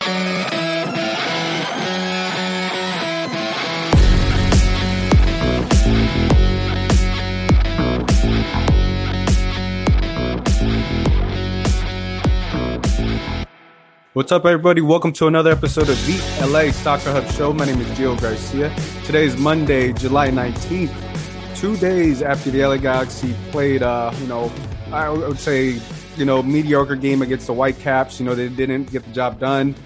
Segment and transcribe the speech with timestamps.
[0.00, 0.12] What's
[14.32, 14.80] up, everybody?
[14.80, 17.52] Welcome to another episode of the LA Soccer Hub Show.
[17.52, 18.74] My name is Gio Garcia.
[19.04, 24.50] Today is Monday, July 19th, two days after the LA Galaxy played, uh, you know,
[24.92, 25.80] I would say,
[26.16, 28.18] you know, mediocre game against the Whitecaps.
[28.18, 29.76] You know, they didn't get the job done.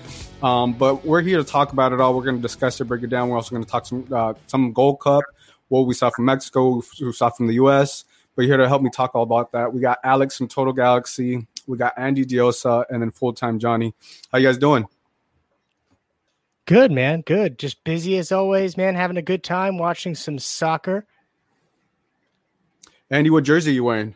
[0.44, 2.14] Um, but we're here to talk about it all.
[2.14, 3.30] We're going to discuss it, break it down.
[3.30, 5.24] We're also going to talk some uh, some Gold Cup,
[5.68, 8.04] what we saw from Mexico, what we saw from the U.S.
[8.36, 11.46] But here to help me talk all about that, we got Alex from Total Galaxy,
[11.66, 13.94] we got Andy Deossa, and then full time Jonny.
[14.30, 14.86] How you guys doing?
[16.66, 17.22] Good, man.
[17.22, 17.58] Good.
[17.58, 18.96] Just busy as always, man.
[18.96, 21.06] Having a good time watching some soccer.
[23.08, 24.14] Andy, what jersey are you wearing?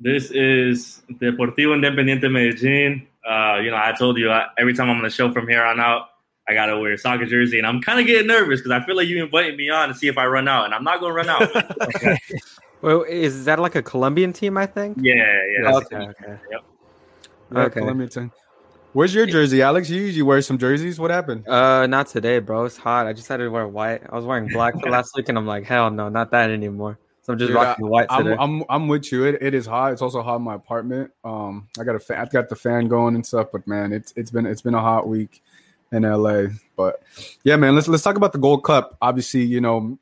[0.00, 3.06] This is Deportivo Independiente Medellin.
[3.28, 5.64] Uh, you know, I told you I, every time I'm on the show from here
[5.64, 6.08] on out,
[6.48, 8.96] I gotta wear a soccer jersey, and I'm kind of getting nervous because I feel
[8.96, 11.14] like you invited me on to see if I run out, and I'm not gonna
[11.14, 11.54] run out.
[11.82, 12.18] okay.
[12.82, 14.58] Well, is that like a Colombian team?
[14.58, 14.98] I think.
[15.00, 15.72] yeah, yeah.
[15.72, 15.96] That's Okay.
[15.96, 16.38] Okay.
[16.50, 16.60] Yep.
[17.50, 17.80] Yeah, Okay.
[17.80, 18.30] Colombia team.
[18.92, 19.88] Where's your jersey, Alex?
[19.88, 21.00] You usually wear some jerseys.
[21.00, 21.48] What happened?
[21.48, 22.64] Uh, not today, bro.
[22.64, 23.06] It's hot.
[23.06, 24.02] I just had to wear white.
[24.08, 26.98] I was wearing black for last week, and I'm like, hell no, not that anymore.
[27.24, 28.36] So I'm just Dude, rocking the white I'm, today.
[28.38, 29.24] I'm I'm with you.
[29.24, 29.92] It, it is hot.
[29.92, 31.10] It's also hot in my apartment.
[31.24, 33.48] Um, I got a fan, I've got the fan going and stuff.
[33.50, 35.42] But man, it's it's been it's been a hot week
[35.90, 36.48] in LA.
[36.76, 37.02] But
[37.42, 38.98] yeah, man, let's let's talk about the Gold Cup.
[39.00, 39.98] Obviously, you know,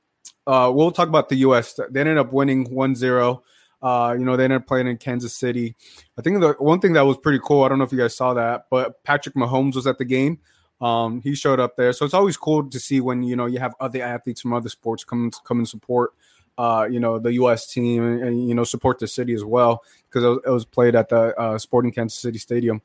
[0.49, 1.79] uh, we'll talk about the U.S.
[1.91, 3.43] They ended up winning 1-0.
[3.81, 5.77] Uh, you know, they ended up playing in Kansas City.
[6.19, 7.63] I think the one thing that was pretty cool.
[7.63, 10.41] I don't know if you guys saw that, but Patrick Mahomes was at the game.
[10.81, 13.61] Um, he showed up there, so it's always cool to see when you know you
[13.61, 16.13] have other athletes from other sports come come and support
[16.59, 17.67] uh, you know, the U.S.
[17.67, 20.65] team and, and, you know support the city as well because it was, it was
[20.65, 22.83] played at the uh, Sporting Kansas City Stadium.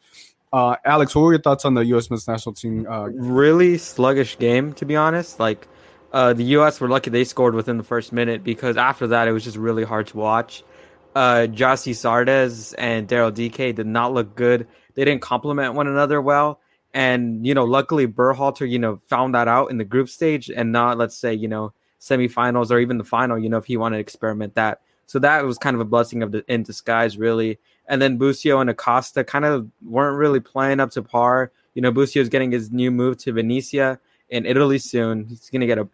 [0.53, 2.09] Uh, Alex, what were your thoughts on the U.S.
[2.09, 2.87] men's national team?
[2.87, 5.39] Uh, really sluggish game, to be honest.
[5.39, 5.67] Like,
[6.13, 6.79] uh, the U.S.
[6.79, 9.83] were lucky they scored within the first minute because after that it was just really
[9.83, 10.63] hard to watch.
[11.15, 14.67] Uh, Gyasi Zardes and Daryl Dike did not look good.
[14.93, 16.61] They didn't complement one another well.
[16.93, 20.71] And, you know, luckily Berhalter, you know, found that out in the group stage and
[20.71, 23.97] not, let's say, you know, semifinals or even the final, you know, if he wanted
[23.97, 24.81] to experiment that.
[25.05, 27.59] So that was kind of a blessing of the in disguise, really.
[27.87, 31.51] And then Busio and Acosta kind of weren't really playing up to par.
[31.73, 33.99] You know, Busio's getting his new move to Venezia
[34.29, 35.25] in Italy soon.
[35.27, 35.87] He's going to get a,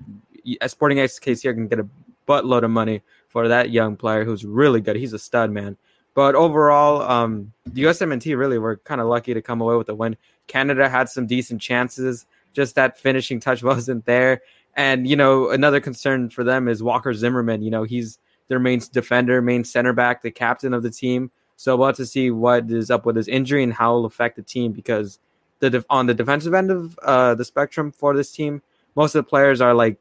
[0.61, 1.87] a Sporting XKC here can get a
[2.27, 4.95] buttload of money for that young player who's really good.
[4.95, 5.77] He's a stud, man.
[6.13, 9.95] But overall, um, the USMNT really were kind of lucky to come away with a
[9.95, 10.15] win.
[10.47, 14.41] Canada had some decent chances, just that finishing touch wasn't there.
[14.75, 17.61] And you know, another concern for them is Walker Zimmerman.
[17.61, 21.31] You know, he's their main defender, main center back, the captain of the team.
[21.55, 24.35] So we'll have to see what is up with his injury and how it'll affect
[24.35, 25.19] the team because
[25.59, 28.61] the def- on the defensive end of uh, the spectrum for this team,
[28.95, 29.97] most of the players are like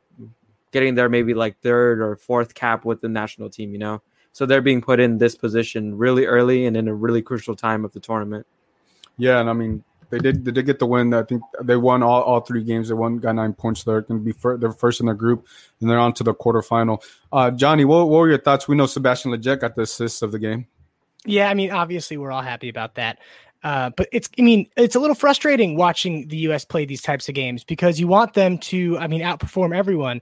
[0.73, 3.73] getting their maybe like third or fourth cap with the national team.
[3.73, 7.23] You know, so they're being put in this position really early and in a really
[7.23, 8.47] crucial time of the tournament.
[9.19, 11.15] yeah, and I mean they did they did get the win.
[11.15, 12.89] I think they won all, all three games.
[12.89, 13.83] They won got nine points.
[13.83, 15.47] They're going to be fir- they're first in their group,
[15.81, 17.03] and they're on to the quarterfinal.
[17.33, 18.69] Uh, Jonny, what, what were your thoughts?
[18.69, 20.67] We know Sebastian Lletget got the assist of the game.
[21.25, 23.21] Yeah, I mean, obviously we're all happy about that.
[23.65, 26.67] Uh, but it's, I mean, it's a little frustrating watching the U.S.
[26.67, 30.21] play these types of games because you want them to, I mean, outperform everyone.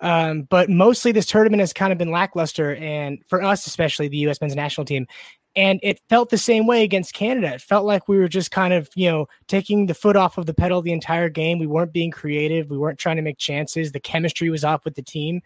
[0.00, 4.18] Um, but mostly this tournament has kind of been lackluster, and for us, especially the
[4.18, 4.40] U.S.
[4.40, 5.06] men's national team.
[5.54, 7.52] And it felt the same way against Canada.
[7.54, 10.46] It felt like we were just kind of, you know, taking the foot off of
[10.46, 11.58] the pedal the entire game.
[11.58, 12.70] We weren't being creative.
[12.70, 13.92] We weren't trying to make chances.
[13.92, 15.42] The chemistry was off with the team.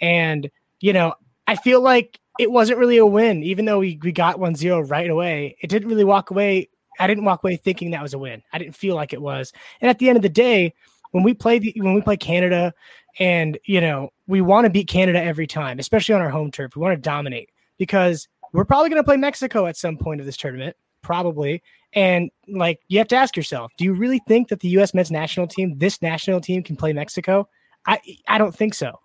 [0.00, 1.14] And, you know,
[1.46, 4.80] I feel like it wasn't really a win, even though we, we got 1 0
[4.80, 5.56] right away.
[5.62, 6.68] It didn't really walk away.
[6.98, 8.42] I didn't walk away thinking that was a win.
[8.52, 9.52] I didn't feel like it was.
[9.80, 10.74] And at the end of the day,
[11.12, 12.74] when we play the, when we play Canada,
[13.18, 16.76] and you know we want to beat Canada every time, especially on our home turf.
[16.76, 20.26] We want to dominate because we're probably going to play Mexico at some point of
[20.26, 21.62] this tournament, probably.
[21.92, 24.94] And like you have to ask yourself, do you really think that the U.S.
[24.94, 27.48] men's national team, this national team, can play Mexico?
[27.86, 28.98] I I don't think so.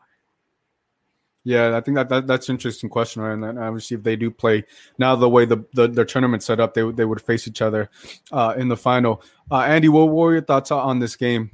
[1.44, 3.34] Yeah, I think that, that that's an interesting question, right?
[3.34, 4.64] And obviously, if they do play
[4.98, 7.90] now, the way the the, the tournament set up, they they would face each other
[8.32, 9.22] uh, in the final.
[9.52, 11.52] Uh, Andy, what, what were your thoughts on this game?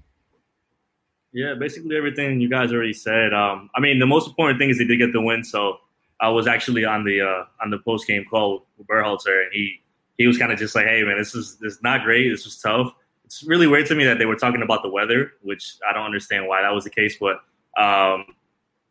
[1.33, 3.33] Yeah, basically everything you guys already said.
[3.33, 5.43] Um, I mean, the most important thing is they did get the win.
[5.43, 5.77] So
[6.19, 9.81] I was actually on the uh, on the post game call with Berhalter, and he
[10.17, 12.29] he was kind of just like, "Hey, man, this is this is not great.
[12.29, 12.93] This was tough."
[13.25, 16.05] It's really weird to me that they were talking about the weather, which I don't
[16.05, 17.41] understand why that was the case, but
[17.77, 18.25] um,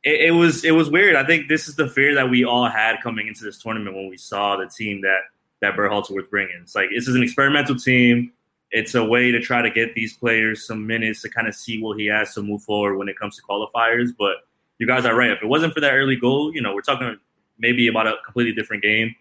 [0.05, 1.17] it, it, was it was weird.
[1.17, 4.09] I think this is the fear that we all had coming into this tournament when
[4.09, 5.21] we saw the team that
[5.63, 6.57] that Berhalter was bringing.
[6.63, 8.33] It's like this is an experimental team.
[8.71, 11.81] It's a way to try to get these players some minutes to kind of see
[11.81, 14.11] what he has to move forward when it comes to qualifiers.
[14.17, 14.37] But
[14.79, 15.31] you guys are right.
[15.31, 17.17] If it wasn't for that early goal, you know, we're talking
[17.59, 19.15] maybe about a completely different game.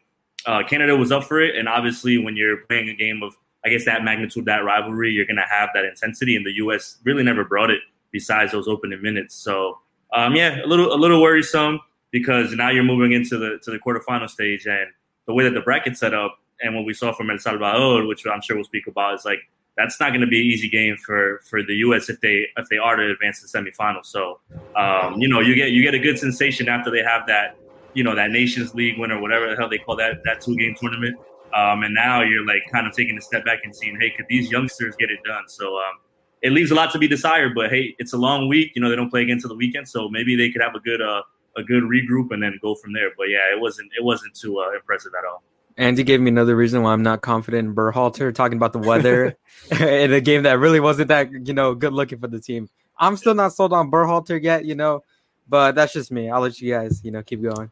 [0.45, 3.35] Uh, Canada was up for it, and obviously, when you're playing a game of,
[3.65, 6.35] I guess, that magnitude, that rivalry, you're going to have that intensity.
[6.35, 6.97] And the U.S.
[7.03, 7.79] really never brought it
[8.11, 9.33] besides those opening minutes.
[9.35, 9.79] So
[10.15, 11.79] um, yeah, a little a little worrisome
[12.11, 14.87] because now you're moving into the to the quarterfinal stage, and
[15.27, 18.25] the way that the bracket set up and what we saw from El Salvador, which
[18.25, 19.39] I'm sure we'll speak about, is like
[19.77, 22.09] that's not going to be an easy game for for the U.S.
[22.09, 24.05] if they if they are to advance to the semifinals.
[24.05, 24.39] So
[24.75, 27.57] um, you know you get you get a good sensation after they have that
[27.93, 30.55] you know that Nations League win or whatever the hell they call that that two
[30.55, 31.17] game tournament.
[31.53, 34.25] Um, and now you're like kind of taking a step back and seeing, hey, could
[34.27, 35.43] these youngsters get it done?
[35.47, 35.99] So um,
[36.41, 37.55] it leaves a lot to be desired.
[37.55, 38.73] But hey, it's a long week.
[38.75, 40.79] You know, they don't play again until the weekend, so maybe they could have a
[40.79, 41.21] good uh,
[41.57, 43.11] a good regroup and then go from there.
[43.17, 45.43] But yeah, it wasn't it wasn't too uh, impressive at all.
[45.77, 49.37] Andy gave me another reason why I'm not confident in Berhalter talking about the weather
[49.71, 52.69] in a game that really wasn't that you know good looking for the team.
[52.97, 55.03] I'm still not sold on Berhalter yet, you know,
[55.49, 56.29] but that's just me.
[56.29, 57.71] I'll let you guys you know keep going.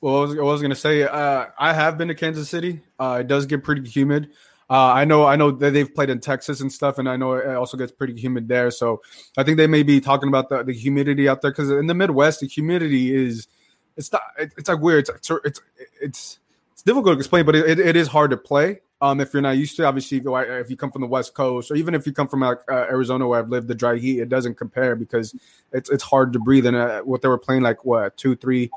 [0.00, 2.82] Well, I was, I was gonna say uh, I have been to Kansas City.
[2.98, 4.30] Uh, it does get pretty humid.
[4.70, 7.32] Uh, I know, I know that they've played in Texas and stuff, and I know
[7.32, 8.70] it also gets pretty humid there.
[8.70, 9.02] So
[9.36, 11.94] I think they may be talking about the, the humidity out there because in the
[11.94, 13.48] Midwest, the humidity is
[13.96, 15.08] it's not it's like weird.
[15.08, 15.60] It's it's
[16.00, 16.38] it's,
[16.80, 18.80] it's difficult to explain, but it, it is hard to play.
[19.02, 21.70] Um, if you're not used to, obviously, if, if you come from the West Coast,
[21.70, 24.30] or even if you come from uh, Arizona, where I've lived the dry heat, it
[24.30, 25.34] doesn't compare because
[25.72, 26.64] it's it's hard to breathe.
[26.64, 28.70] And uh, what they were playing like what two, three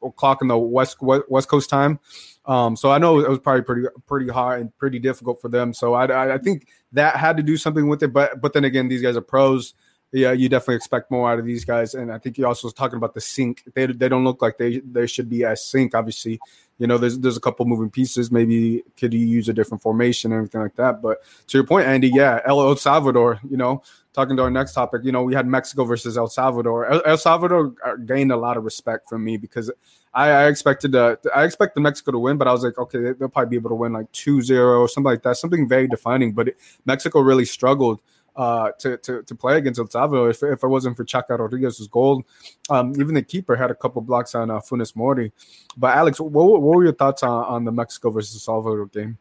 [0.00, 1.98] o'clock in the West West Coast time,
[2.46, 5.74] um, so I know it was probably pretty pretty hard and pretty difficult for them.
[5.74, 8.12] So I, I, I think that had to do something with it.
[8.12, 9.74] But but then again, these guys are pros.
[10.14, 11.94] Yeah, you definitely expect more out of these guys.
[11.94, 13.64] And I think you also was talking about the sync.
[13.74, 15.92] They, they don't look like they they should be as sync.
[15.92, 16.38] Obviously,
[16.78, 18.30] you know, there's there's a couple moving pieces.
[18.30, 21.02] Maybe could you use a different formation and everything like that.
[21.02, 21.18] But
[21.48, 23.40] to your point, Andy, yeah, El Salvador.
[23.50, 23.82] You know,
[24.12, 26.86] talking to our next topic, you know, we had Mexico versus El Salvador.
[27.04, 27.74] El, Salvador
[28.06, 29.68] gained a lot of respect from me because
[30.14, 33.28] I, I expected uh, I expected Mexico to win, but I was like, okay, they'll
[33.28, 36.34] probably be able to win like 2-0 or something like that, something very defining.
[36.34, 36.56] But it,
[36.86, 38.00] Mexico really struggled
[38.36, 40.30] uh, to, to to play against El Salvador.
[40.30, 42.24] If, if it wasn't for Chaca Rodriguez's goal,
[42.70, 45.32] um, even the keeper had a couple blocks on uh, Funes Mori.
[45.76, 49.18] But Alex, what, what were your thoughts on, on the Mexico versus El Salvador game?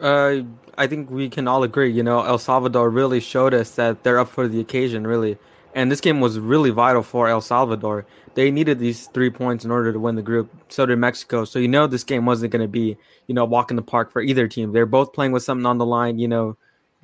[0.00, 0.42] Uh,
[0.78, 1.90] I think we can all agree.
[1.90, 5.36] You know, El Salvador really showed us that they're up for the occasion, really.
[5.74, 8.06] And this game was really vital for El Salvador.
[8.34, 10.50] They needed these three points in order to win the group.
[10.68, 11.44] So did Mexico.
[11.44, 12.96] So you know this game wasn't going to be,
[13.26, 14.72] you know, walk in the park for either team.
[14.72, 16.18] They're both playing with something on the line.
[16.18, 16.56] You know,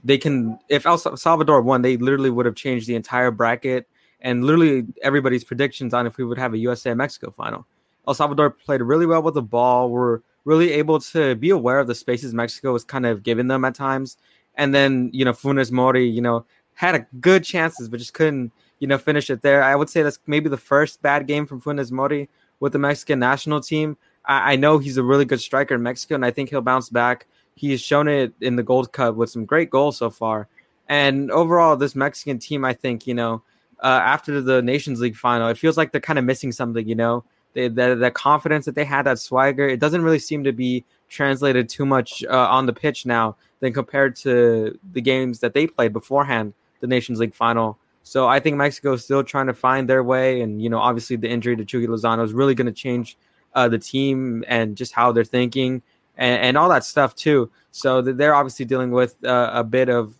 [0.04, 0.58] they can.
[0.68, 3.88] If El Salvador won, they literally would have changed the entire bracket
[4.20, 7.66] and literally everybody's predictions on if we would have a USA Mexico final.
[8.08, 9.90] El Salvador played really well with the ball.
[9.90, 13.64] Were really able to be aware of the spaces Mexico was kind of giving them
[13.64, 14.16] at times.
[14.54, 18.52] And then, you know, Funes Mori, you know, had a good chances, but just couldn't,
[18.78, 19.62] you know, finish it there.
[19.62, 22.28] I would say that's maybe the first bad game from Funes Mori
[22.60, 23.96] with the Mexican national team.
[24.24, 26.90] I, I know he's a really good striker in Mexico, and I think he'll bounce
[26.90, 27.26] back.
[27.56, 30.48] He's shown it in the Gold Cup with some great goals so far.
[30.88, 33.42] And overall, this Mexican team, I think, you know,
[33.82, 36.94] uh, after the Nations League final, it feels like they're kind of missing something, you
[36.94, 37.24] know.
[37.54, 40.84] They, the, the confidence that they had, that swagger, it doesn't really seem to be
[41.08, 45.66] translated too much uh, on the pitch now than compared to the games that they
[45.66, 47.78] played beforehand the Nations League final.
[48.02, 51.16] So I think Mexico is still trying to find their way, and you know, obviously
[51.16, 53.16] the injury to Chucky Lozano is really going to change
[53.54, 55.82] uh, the team and just how they're thinking
[56.16, 57.50] and, and, all that stuff too.
[57.70, 60.14] So they're obviously dealing with uh, a bit of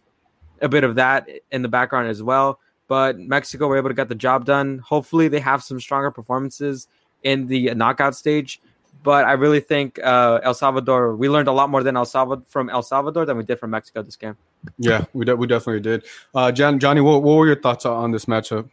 [0.60, 2.60] a bit of that in the background as well.
[2.88, 4.78] But Mexico were able to get the job done.
[4.78, 6.88] Hopefully, they have some stronger performances
[7.22, 8.60] in the knockout stage.
[9.02, 11.16] But I really think uh, El Salvador.
[11.16, 13.70] We learned a lot more than El Salvador from El Salvador than we did from
[13.70, 14.36] Mexico this game.
[14.78, 16.04] Yeah, we de- we definitely did.
[16.34, 18.68] Uh, John, Jonny, what, what were your thoughts on this matchup?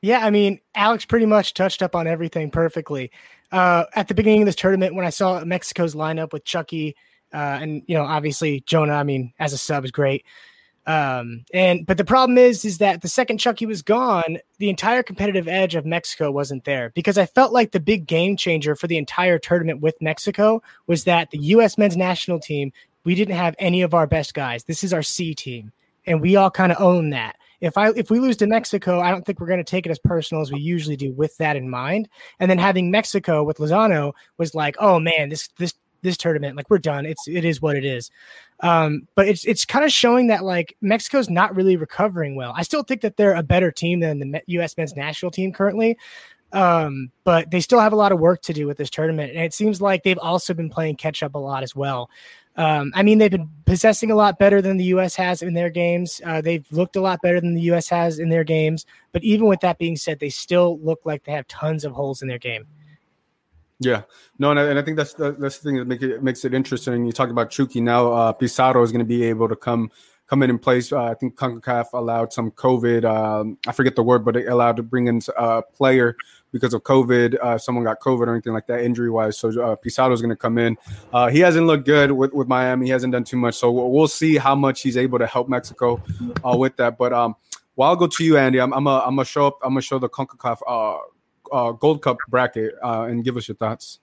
[0.00, 3.10] Yeah, I mean, Alex pretty much touched up on everything perfectly.
[3.50, 6.96] Uh, at the beginning of this tournament, when I saw Mexico's lineup with Chucky
[7.32, 10.24] uh, and you know obviously Jonah, I mean, as a sub is great.
[10.86, 15.02] Um, and but the problem is, is that the second Chucky was gone, the entire
[15.02, 18.86] competitive edge of Mexico wasn't there because I felt like the big game changer for
[18.86, 21.76] the entire tournament with Mexico was that the U.S.
[21.76, 22.72] men's national team
[23.04, 24.64] we didn't have any of our best guys.
[24.64, 25.72] This is our C team,
[26.06, 27.36] and we all kind of own that.
[27.60, 29.90] If I if we lose to Mexico, I don't think we're going to take it
[29.90, 32.08] as personal as we usually do with that in mind.
[32.38, 36.56] And then having Mexico with Lozano was like, oh man, this this this tournament.
[36.56, 37.06] Like we're done.
[37.06, 38.10] It's it is what it is.
[38.60, 42.52] Um, but it's it's kind of showing that like Mexico's not really recovering well.
[42.56, 44.76] I still think that they're a better team than the U.S.
[44.76, 45.96] men's national team currently.
[46.52, 49.44] Um, but they still have a lot of work to do with this tournament, and
[49.44, 52.08] it seems like they've also been playing catch up a lot as well.
[52.58, 55.14] Um, I mean, they've been possessing a lot better than the U.S.
[55.14, 56.20] has in their games.
[56.26, 57.88] Uh, they've looked a lot better than the U.S.
[57.88, 58.84] has in their games.
[59.12, 62.20] But even with that being said, they still look like they have tons of holes
[62.20, 62.66] in their game.
[63.78, 64.02] Yeah,
[64.40, 66.44] no, and I, and I think that's the, that's the thing that make it, makes
[66.44, 67.06] it interesting.
[67.06, 68.12] You talk about Chucky now.
[68.12, 69.92] Uh, Pizarro is going to be able to come
[70.28, 70.92] come in and place.
[70.92, 73.04] Uh, I think Concacaf allowed some COVID.
[73.04, 76.16] Um, I forget the word, but it allowed to bring in a player
[76.52, 77.38] because of COVID.
[77.40, 79.38] Uh, someone got COVID or anything like that, injury wise.
[79.38, 80.76] So uh, is going to come in.
[81.12, 82.86] Uh, he hasn't looked good with, with Miami.
[82.86, 83.54] He hasn't done too much.
[83.56, 86.02] So we'll, we'll see how much he's able to help Mexico
[86.44, 86.98] uh, with that.
[86.98, 87.34] But um,
[87.76, 88.60] well, I'll go to you, Andy.
[88.60, 89.58] I'm, I'm gonna show up.
[89.62, 90.98] I'm gonna show the Concacaf uh,
[91.52, 94.00] uh, Gold Cup bracket uh, and give us your thoughts.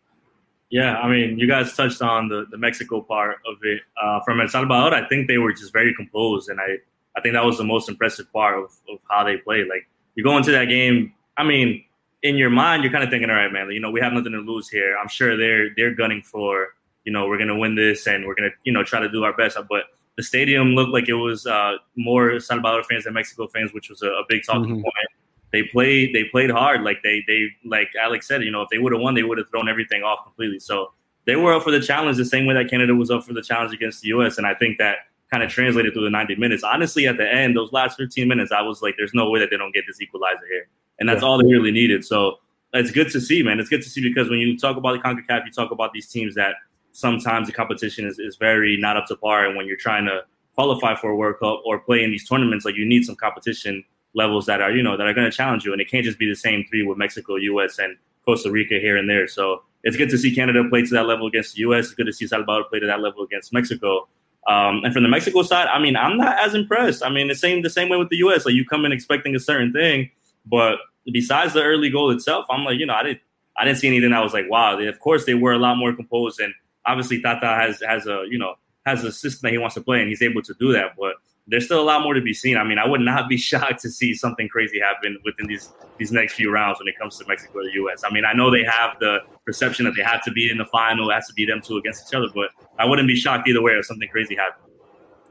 [0.75, 3.81] Yeah, I mean, you guys touched on the, the Mexico part of it.
[3.95, 6.79] Uh, from El Salvador, I think they were just very composed, and I,
[7.15, 9.67] I think that was the most impressive part of, of how they played.
[9.69, 11.85] Like, you go into that game, I mean,
[12.23, 14.33] in your mind, you're kind of thinking, all right, man, you know, we have nothing
[14.33, 14.97] to lose here.
[15.01, 18.49] I'm sure they're they're gunning for, you know, we're gonna win this and we're gonna,
[18.65, 19.57] you know, try to do our best.
[19.69, 19.83] But
[20.17, 24.01] the stadium looked like it was uh, more Salvador fans than Mexico fans, which was
[24.01, 24.81] a, a big talking mm-hmm.
[24.81, 25.09] point
[25.55, 26.83] they played they played hard.
[26.83, 29.37] Like they they like Alex said, you know, if they would have won, they would
[29.37, 30.59] have thrown everything off completely.
[30.59, 30.91] So
[31.25, 33.41] they were up for the challenge the same way that Canada was up for the
[33.41, 34.37] challenge against the US.
[34.37, 34.97] And I think that
[35.31, 36.63] kind of translated through the 90 minutes.
[36.63, 39.49] Honestly, at the end, those last 15 minutes, I was like, there's no way that
[39.49, 40.67] they don't get this equalizer here.
[40.99, 41.27] And that's yeah.
[41.27, 42.05] all they really needed.
[42.05, 42.37] So
[42.73, 43.59] it's good to see, man.
[43.59, 46.07] It's good to see because when you talk about the CONCACAF, you talk about these
[46.07, 46.55] teams that
[46.91, 49.47] sometimes the competition is, is very not up to par.
[49.47, 50.21] And when you're trying to
[50.53, 53.83] qualify for a World Cup or play in these tournaments, like you need some competition
[54.15, 56.17] levels that are you know that are going to challenge you, and it can't just
[56.17, 57.77] be the same three with Mexico, U.S.
[57.77, 59.27] and Costa Rica here and there.
[59.27, 61.85] So it's good to see Canada play to that level against the U.S.
[61.85, 64.07] It's good to see Salvador play to that level against Mexico.
[64.47, 67.03] Um, and from the Mexico side, I mean, I'm not as impressed.
[67.03, 68.45] I mean, the same the same way with the U.S.
[68.45, 70.09] Like you come in expecting a certain thing,
[70.45, 70.77] but
[71.11, 73.21] besides the early goal itself, I'm like, you know, I didn't
[73.57, 74.75] I didn't see anything I was like, wow.
[74.75, 76.53] They, of course, they were a lot more composed, and
[76.85, 78.55] obviously Tata has has a you know
[78.85, 80.91] has a system that he wants to play, and he's able to do that.
[80.97, 81.15] But
[81.47, 82.57] there's still a lot more to be seen.
[82.57, 86.11] I mean, I would not be shocked to see something crazy happen within these these
[86.11, 88.03] next few rounds when it comes to Mexico or the U.S.
[88.05, 90.65] I mean, I know they have the perception that they have to be in the
[90.65, 93.47] final, it has to be them two against each other, but I wouldn't be shocked
[93.47, 94.74] either way if something crazy happened.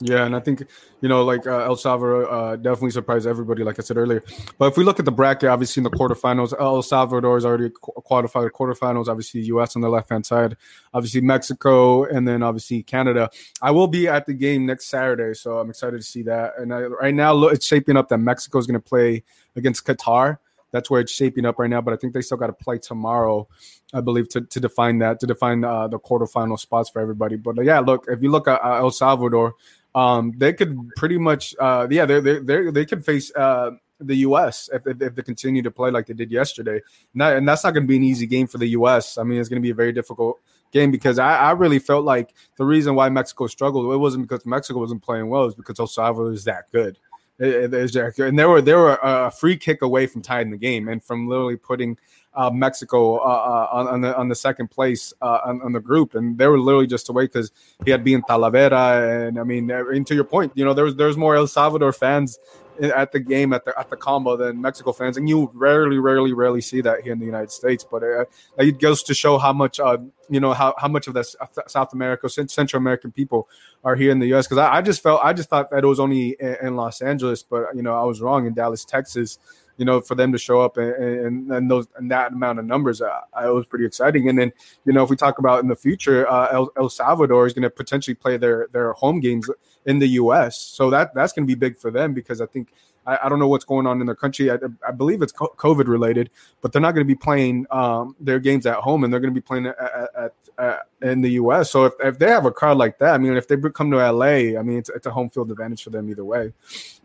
[0.07, 0.67] Yeah, and I think
[1.01, 4.23] you know, like uh, El Salvador uh, definitely surprised everybody, like I said earlier.
[4.59, 7.71] But if we look at the bracket, obviously in the quarterfinals, El Salvador is already
[7.71, 9.09] qualified quarterfinals.
[9.09, 9.77] Obviously, U.S.
[9.77, 10.59] on the left hand side,
[10.93, 13.31] obviously Mexico, and then obviously Canada.
[13.63, 16.53] I will be at the game next Saturday, so I'm excited to see that.
[16.59, 19.23] And I, right now, look, it's shaping up that Mexico is going to play
[19.57, 20.37] against Qatar.
[20.71, 21.81] That's where it's shaping up right now.
[21.81, 23.49] But I think they still got to play tomorrow,
[23.95, 27.37] I believe, to, to define that, to define uh, the quarterfinal spots for everybody.
[27.37, 29.55] But yeah, look, if you look at uh, El Salvador
[29.95, 33.71] um, they could pretty much, uh, yeah, they they they could face uh,
[34.01, 34.69] the U.S.
[34.73, 36.81] If, if, they continue to play like they did yesterday,
[37.13, 39.19] and, that, and that's not going to be an easy game for the U.S.
[39.19, 40.41] I mean, it's going to be a very difficult
[40.73, 44.45] game because I, I, really felt like the reason why Mexico struggled it wasn't because
[44.45, 46.99] Mexico wasn't playing well, it was because El Salvador is that good.
[47.39, 50.57] It, it, it, and they were they were a free kick away from tying the
[50.57, 51.97] game and from literally putting
[52.35, 55.81] uh, Mexico uh, uh, on, on, the on the second place uh, on, on, the
[55.81, 57.53] group, and they were literally just away because
[57.85, 60.97] he had been Talavera, and I mean, and to your point, you know, there was
[60.97, 62.39] there's more El Salvador fans
[62.81, 66.33] at the game at the at the combo than Mexico fans, and you rarely, rarely,
[66.33, 67.85] rarely see that here in the United States.
[67.89, 68.25] But uh,
[68.59, 69.99] it goes to show how much uh,
[70.29, 71.23] you know how, how much of the
[71.67, 73.49] South America, Central American people
[73.85, 74.47] are here in the U.S.
[74.47, 77.01] Because I, I, just felt I just thought that it was only in, in Los
[77.01, 79.39] Angeles, but you know I was wrong in Dallas, Texas
[79.77, 83.01] you know, for them to show up and, and, those and that amount of numbers,
[83.01, 84.29] uh, it was pretty exciting.
[84.29, 84.53] And then,
[84.85, 87.63] you know, if we talk about in the future, uh, El, El Salvador is going
[87.63, 89.51] to potentially play their their home games
[89.87, 90.59] in the U.S.
[90.59, 92.73] So that that's going to be big for them because I think
[93.07, 94.51] I, I, don't know what's going on in their country.
[94.51, 98.39] I, I believe it's COVID related, but they're not going to be playing um, their
[98.39, 99.79] games at home, and they're going to be playing at,
[100.17, 101.71] at, at, in the U.S.
[101.71, 104.01] So if, if they have a crowd like that, I mean, if they come to
[104.01, 106.53] L.A., I mean, it's, it's a home field advantage for them either way.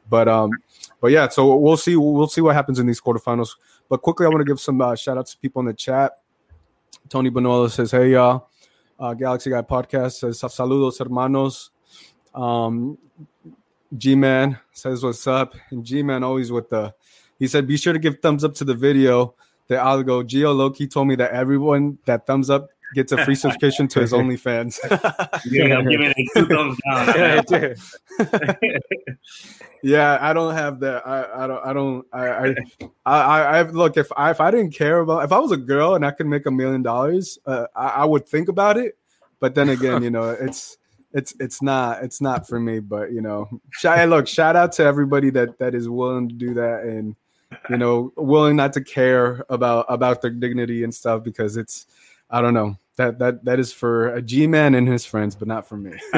[0.10, 0.52] But um,
[1.02, 1.96] but yeah, so we'll see.
[1.96, 3.50] We'll see what happens in these quarterfinals.
[3.90, 6.20] But quickly, I want to give some uh, shout outs to people in the chat.
[7.10, 8.50] Tony Bonola says, "Hey y'all."
[9.00, 11.72] Uh, Galaxy Guy Podcast says, "Saludos, hermanos."
[12.36, 12.98] Um,
[13.98, 16.94] G Man says what's up, and G Man always with the.
[17.38, 19.36] He said, "Be sure to give thumbs up to the video."
[19.68, 20.24] That I'll.
[20.24, 24.12] Geo Loki told me that everyone that thumbs up gets a free subscription to his
[24.12, 24.80] OnlyFans.
[25.46, 27.76] yeah, I'm giving it two thumbs down.
[29.84, 31.08] yeah, I don't have that.
[31.08, 31.66] I, I don't.
[31.66, 32.06] I don't.
[32.12, 32.28] I.
[32.28, 32.56] I.
[33.06, 33.98] I, I look.
[33.98, 36.28] If I if I didn't care about if I was a girl and I could
[36.28, 38.98] make a million dollars, uh, I, I would think about it.
[39.40, 40.78] But then again, you know, it's
[41.14, 42.80] it's it's not it's not for me.
[42.80, 46.54] But you know, shout, look, shout out to everybody that that is willing to do
[46.56, 47.16] that and
[47.70, 51.88] you know willing not to care about about their dignity and stuff because it's
[52.30, 52.78] I don't know.
[52.98, 55.92] That that that is for a G man and his friends, but not for me.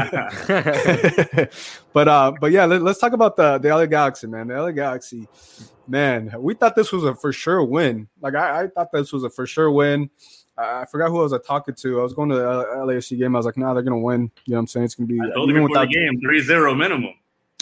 [1.93, 4.47] but uh, but yeah, let, us talk about the the LA Galaxy, man.
[4.47, 5.27] The LA Galaxy,
[5.87, 6.33] man.
[6.39, 8.07] We thought this was a for sure win.
[8.19, 10.09] Like I, I thought this was a for sure win.
[10.57, 11.99] I forgot who I was talking to.
[11.99, 13.35] I was going to the LAFC game.
[13.35, 14.31] I was like, nah, they're gonna win.
[14.45, 14.85] You know what I'm saying?
[14.85, 17.13] It's gonna be I told even without the game, 3-0 minimum.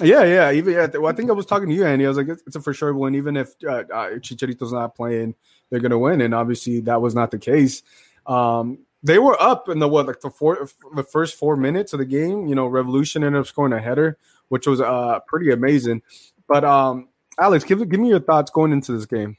[0.02, 0.52] Yeah, yeah.
[0.52, 2.06] Even yeah, well, I think I was talking to you, Andy.
[2.06, 3.16] I was like, it's, it's a for sure win.
[3.16, 5.36] Even if uh, uh, Chicharito's not playing,
[5.70, 6.22] they're gonna win.
[6.22, 7.84] And obviously, that was not the case.
[8.30, 12.00] Um, they were up in the what like the four the first four minutes of
[12.00, 12.48] the game.
[12.48, 14.18] You know, Raveloson ended up scoring a header,
[14.50, 16.02] which was uh pretty amazing.
[16.48, 17.10] But um,
[17.40, 19.38] Alex, give give me your thoughts going into this game.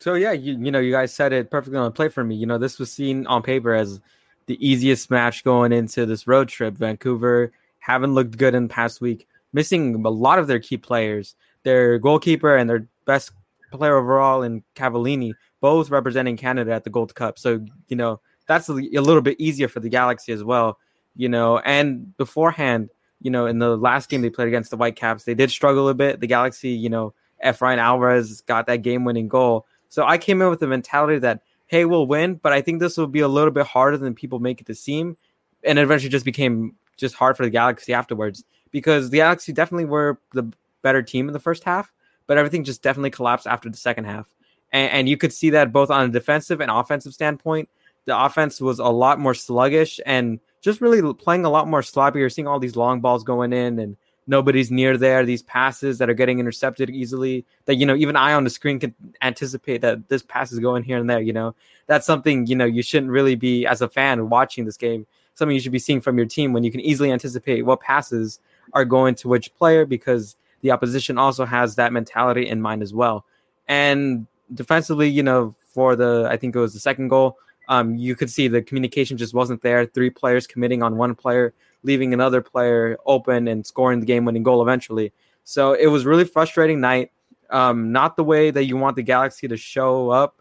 [0.00, 2.34] So yeah, you you know you guys said it perfectly on the play for me.
[2.36, 4.00] You know, this was seen on paper as
[4.46, 6.74] the easiest match going into this road trip.
[6.74, 11.34] Vancouver haven't looked good in the past week, missing a lot of their key players.
[11.64, 13.32] Their goalkeeper and their best
[13.72, 17.38] player overall in Cavallini, both representing Canada at the Gold Cup.
[17.38, 20.78] So you know that's a, a little bit easier for the Galaxy as well.
[21.16, 22.90] You know, and beforehand,
[23.22, 25.94] you know, in the last game they played against the Whitecaps, they did struggle a
[25.94, 26.20] bit.
[26.20, 29.66] The Galaxy, you know, Efrain Alvarez got that game-winning goal.
[29.88, 32.98] So I came in with the mentality that hey, we'll win, but I think this
[32.98, 35.16] will be a little bit harder than people make it to seem,
[35.64, 39.86] and it eventually just became just hard for the Galaxy afterwards because the Galaxy definitely
[39.86, 40.52] were the
[40.82, 41.90] better team in the first half,
[42.26, 44.26] but everything just definitely collapsed after the second half,
[44.72, 47.68] and, and you could see that both on a defensive and offensive standpoint
[48.04, 52.18] the offense was a lot more sluggish and just really playing a lot more sloppy.
[52.18, 55.24] You're seeing all these long balls going in and nobody's near there.
[55.24, 58.80] These passes that are getting intercepted easily that, you know, even I on the screen
[58.80, 61.54] can anticipate that this pass is going here and there, you know,
[61.86, 65.54] that's something, you know, you shouldn't really be as a fan watching this game, something
[65.54, 68.40] you should be seeing from your team when you can easily anticipate what passes
[68.72, 72.94] are going to which player because the opposition also has that mentality in mind as
[72.94, 73.24] well.
[73.68, 78.14] And defensively, you know, for the, I think it was the second goal, um, you
[78.14, 79.86] could see the communication just wasn't there.
[79.86, 84.42] Three players committing on one player, leaving another player open and scoring the game winning
[84.42, 85.12] goal eventually.
[85.44, 87.12] So it was really frustrating night.
[87.50, 90.40] Um, not the way that you want the Galaxy to show up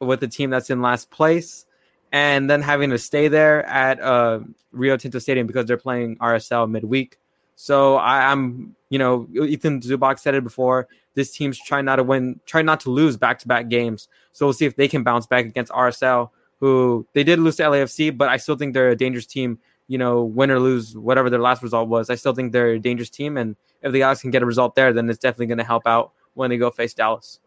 [0.00, 1.66] with a team that's in last place,
[2.12, 6.70] and then having to stay there at uh, Rio Tinto Stadium because they're playing RSL
[6.70, 7.18] midweek.
[7.56, 10.88] So I, am you know, Ethan Zubak said it before.
[11.14, 14.08] This team's trying not to win, trying not to lose back to back games.
[14.32, 17.62] So we'll see if they can bounce back against RSL who they did lose to
[17.64, 19.58] LAFC, but I still think they're a dangerous team.
[19.86, 22.78] You know, win or lose, whatever their last result was, I still think they're a
[22.78, 23.36] dangerous team.
[23.36, 25.86] And if the Galaxy can get a result there, then it's definitely going to help
[25.86, 27.38] out when they go face Dallas.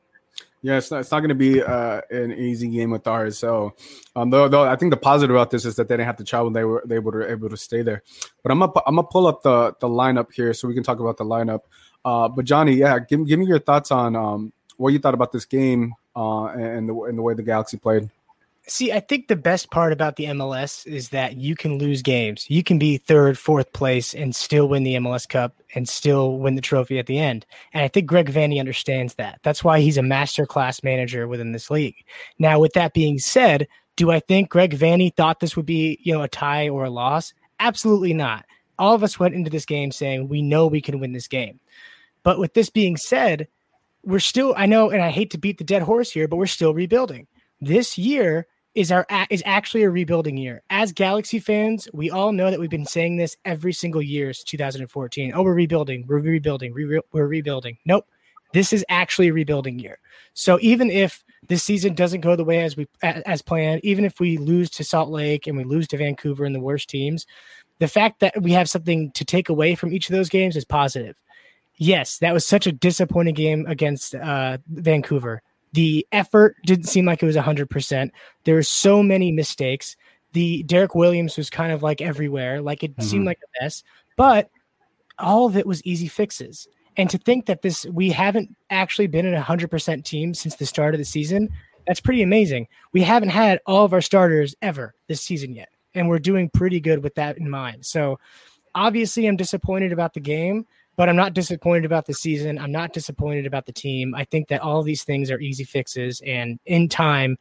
[0.62, 3.72] Yeah, it's not, it's not going to be uh, an easy game with RSL.
[4.16, 6.24] Um, though, though I think the positive about this is that they didn't have to
[6.24, 8.02] travel; they were they were able to stay there.
[8.42, 11.00] But I'm gonna I'm gonna pull up the the lineup here so we can talk
[11.00, 11.62] about the lineup.
[12.04, 15.32] Uh, but Jonny, yeah, give give me your thoughts on um, what you thought about
[15.32, 18.10] this game uh, and the and the way the Galaxy played.
[18.70, 22.46] See, I think the best part about the MLS is that you can lose games.
[22.50, 26.56] You can be third, fourth place and still win the MLS Cup and still win
[26.56, 27.46] the trophy at the end.
[27.72, 29.40] And I think Greg Vanney understands that.
[29.42, 31.96] That's why he's a master class manager within this league.
[32.40, 36.14] Now, with that being said, do I think Greg Vanney thought this would be, you
[36.14, 37.34] know, a tie or a loss?
[37.62, 38.46] Absolutely not.
[38.78, 41.62] All of us went into this game saying we know we can win this game.
[42.22, 43.48] But with this being said,
[44.04, 46.48] we're still I know and I hate to beat the dead horse here, but we're
[46.48, 47.28] still rebuilding.
[47.62, 48.46] This year
[48.78, 50.62] is our is actually a rebuilding year.
[50.70, 54.44] As Galaxy fans, we all know that we've been saying this every single year since
[54.44, 55.32] 2014.
[55.34, 56.76] Oh, we're rebuilding, we're rebuilding,
[57.12, 57.80] we're, rebuilding.
[57.86, 58.06] Nope,
[58.54, 59.98] this is actually a rebuilding year.
[60.36, 64.20] So even if this season doesn't go the way as we as planned, even if
[64.20, 67.26] we lose to Salt Lake and we lose to Vancouver and the worst teams,
[67.80, 70.66] the fact that we have something to take away from each of those games is
[70.66, 71.16] positive.
[71.78, 75.42] Yes, that was such a disappointing game against uh, Vancouver.
[75.78, 78.10] The effort didn't seem like it was 100%.
[78.46, 79.96] There were so many mistakes.
[80.34, 83.08] The Derrick Williams was kind of like everywhere, like it mm-hmm.
[83.08, 83.84] seemed like a mess,
[84.16, 84.50] but
[85.20, 86.68] all of it was easy fixes.
[86.98, 90.66] And to think that this, we haven't actually been in a 100% team since the
[90.66, 91.48] start of the season,
[91.86, 92.70] that's pretty amazing.
[92.92, 95.70] We haven't had all of our starters ever this season yet.
[95.94, 97.86] And we're doing pretty good with that in mind.
[97.86, 98.20] So
[98.74, 100.66] obviously, I'm disappointed about the game
[100.98, 102.58] but I'm not disappointed about the season.
[102.58, 104.14] I'm not disappointed about the team.
[104.14, 107.38] I think that all these things are easy fixes, and in time,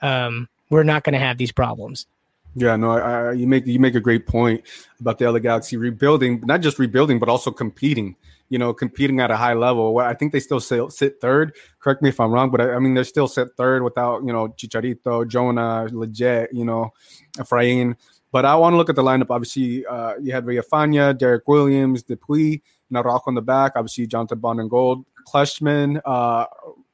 [0.00, 2.06] um, we're not going to have these problems.
[2.54, 4.62] Yeah, no, I, I, you make you make a great point
[5.00, 8.16] about the LA Galaxy rebuilding, not just rebuilding, but also competing.
[8.48, 9.98] You know, competing at a high level.
[9.98, 11.54] I think they still sit, third.
[11.78, 14.32] Correct me if I'm wrong, but I, I, mean they're still sit third without you
[14.32, 16.92] know Chicharito, Jonah, Lletget, you know,
[17.34, 17.94] Efrain.
[18.32, 19.30] But I want to look at the lineup.
[19.30, 23.72] Obviously, uh, you had Villafaña, Derrick Williams, DePuy, Navarro on the back.
[23.76, 26.46] Obviously, Jonathan Bonengold, Kljestan, uh,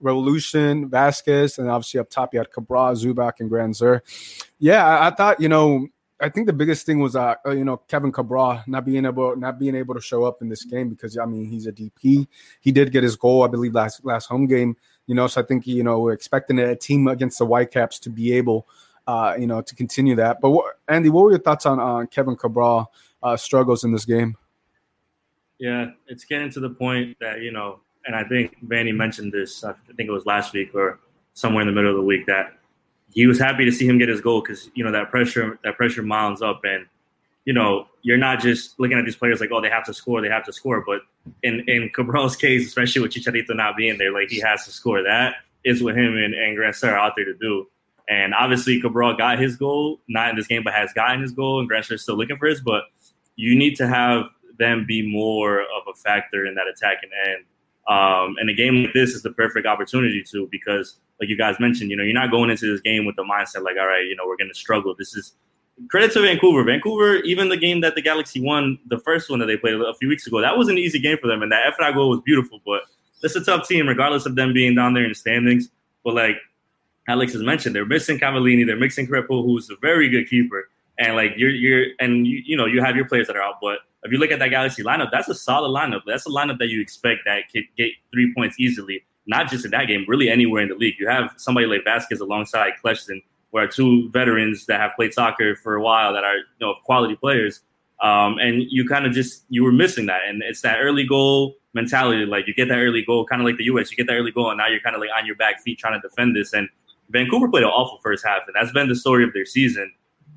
[0.03, 4.01] Raveloson, Vasquez, and obviously up top you had Cabral, Zubak, and Grandsir.
[4.59, 5.89] Yeah, I, I, thought you know.
[6.19, 9.59] I think the biggest thing was uh, you know Kevin Cabral not being able not
[9.59, 12.27] being able to show up in this game because I mean he's a DP.
[12.61, 14.77] He did get his goal I believe last last home game.
[15.07, 18.11] You know, so I think you know we're expecting a team against the Whitecaps to
[18.11, 18.67] be able
[19.07, 20.41] uh, you know, to continue that.
[20.41, 24.05] But what, Andy, what were your thoughts on on Kevin Cabral uh, struggles in this
[24.05, 24.37] game?
[25.59, 29.65] Yeah, it's getting to the point that you know, and I think Vanney mentioned this.
[29.65, 31.01] I think it was last week or
[31.33, 32.57] somewhere in the middle of the week that
[33.13, 35.77] he was happy to see him get his goal because you know that pressure that
[35.77, 36.87] pressure mounts up and
[37.47, 40.21] you know you're not just looking at these players like oh they have to score
[40.21, 40.85] they have to score.
[40.87, 41.01] But
[41.43, 45.03] in in Cabral's case especially with Chicharito not being there like he has to score.
[45.03, 47.67] That is what him and, and Grandsir are out there to do.
[48.09, 51.61] And obviously Cabral got his goal not in this game but has gotten his goal.
[51.61, 52.85] And Grandsir is still looking for his but
[53.37, 54.25] you need to have
[54.59, 57.45] them be more of a factor in that attacking end.
[57.89, 61.61] Um, and a game like this is the perfect opportunity to because, like you guys
[61.61, 64.05] mentioned, you know, you're not going into this game with the mindset like, all right,
[64.05, 64.95] you know, we're going to struggle.
[64.99, 65.35] This is
[65.89, 66.65] credit to Vancouver.
[66.65, 69.95] Vancouver, even the game that the Galaxy won, the first one that they played a
[69.95, 72.21] few weeks ago, that was an easy game for them, and that F goal was
[72.23, 72.61] beautiful.
[72.65, 72.83] But
[73.23, 75.69] it's a tough team, regardless of them being down there in the standings.
[76.05, 76.37] But like
[77.09, 81.15] Alex has mentioned, they're missing Cavallini, they're missing Crepeau, who's a very good keeper, and
[81.15, 83.79] like you're you're and you, you know you have your players that are out, but
[84.07, 86.03] if you look at that Galaxy lineup, that's a solid lineup.
[86.07, 89.73] That's a lineup that you expect that could get three points easily, not just in
[89.73, 90.95] that game, really anywhere in the league.
[90.99, 95.57] You have somebody like Vázquez alongside Kljestan, who are two veterans that have played soccer
[95.57, 97.61] for a while that are you know quality players.
[98.03, 101.57] Um, and you kind of just you were missing that, and it's that early goal
[101.75, 102.25] mentality.
[102.27, 103.91] Like you get that early goal, kind of like the U.S.
[103.91, 105.79] You get that early goal, and now you're kind of like on your back feet
[105.79, 106.53] trying to defend this.
[106.53, 106.69] And
[107.11, 109.93] Vancouver played an awful first half, and that's been the story of their season.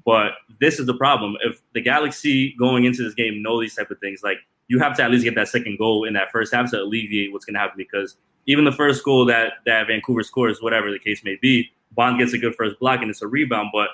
[0.09, 1.37] But this is the problem.
[1.43, 4.97] If the Galaxy going into this game know these type of things, like you have
[4.97, 7.53] to at least get that second goal in that first half to alleviate what's going
[7.53, 7.75] to happen.
[7.77, 8.17] Because
[8.47, 12.33] even the first goal that that Vancouver scores, whatever the case may be, Bond gets
[12.33, 13.69] a good first block and it's a rebound.
[13.71, 13.89] But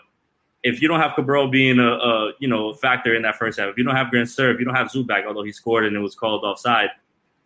[0.63, 3.67] if you don't have Cabral being a, a you know factor in that first half,
[3.67, 5.99] if you don't have Grandsir, if you don't have Zubak, although he scored and it
[5.99, 6.91] was called offside,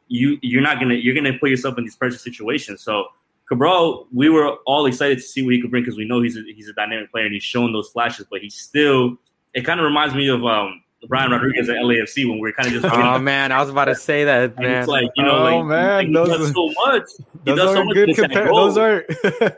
[0.10, 2.84] you you're not gonna you're gonna put yourself in these pressure situations.
[2.84, 3.08] So
[3.50, 6.38] Cabral, we were all excited to see what he could bring because we know he's
[6.38, 9.18] a, he's a dynamic player and he's shown those flashes, but he's still.
[9.56, 12.68] It kind of reminds me of um, Brian Rodriguez at LAFC when we are kind
[12.76, 12.94] of just.
[12.94, 14.58] oh man, I was about to say that.
[14.60, 17.04] Man, it's like you know, oh like, man, he does so much.
[17.46, 17.94] He does so much.
[17.94, 19.06] Good compar- those are.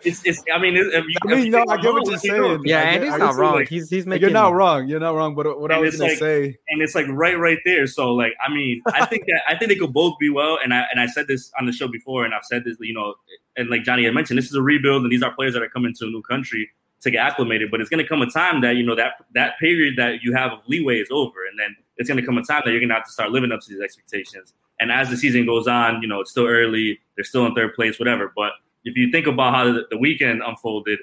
[0.04, 0.44] it's, it's.
[0.54, 2.62] I mean, if you, I mean, no, I get what you're saying.
[2.66, 3.56] Yeah, and he's not wrong.
[3.56, 4.22] Like, he's he's making.
[4.22, 4.88] You're not wrong.
[4.88, 5.34] You're not wrong.
[5.34, 7.88] But what I was gonna like, say, and it's like right, right there.
[7.88, 10.60] So like, I mean, I think that I think they could both be well.
[10.64, 12.94] And I and I said this on the show before, and I've said this, you
[12.94, 13.16] know,
[13.58, 15.70] and like Jonny had mentioned, this is a rebuild, and these are players that are
[15.70, 16.70] coming to a new country
[17.02, 17.72] to get acclimated.
[17.72, 20.34] But it's going to come a time that you know that that period that you
[20.34, 22.80] have of leeway is over, and then it's going to come a time that you're
[22.80, 24.54] going to have to start living up to these expectations.
[24.80, 27.00] And as the season goes on, you know, it's still early.
[27.16, 28.32] They're still in third place, whatever.
[28.36, 31.00] But if you think about how the, the weekend unfolded,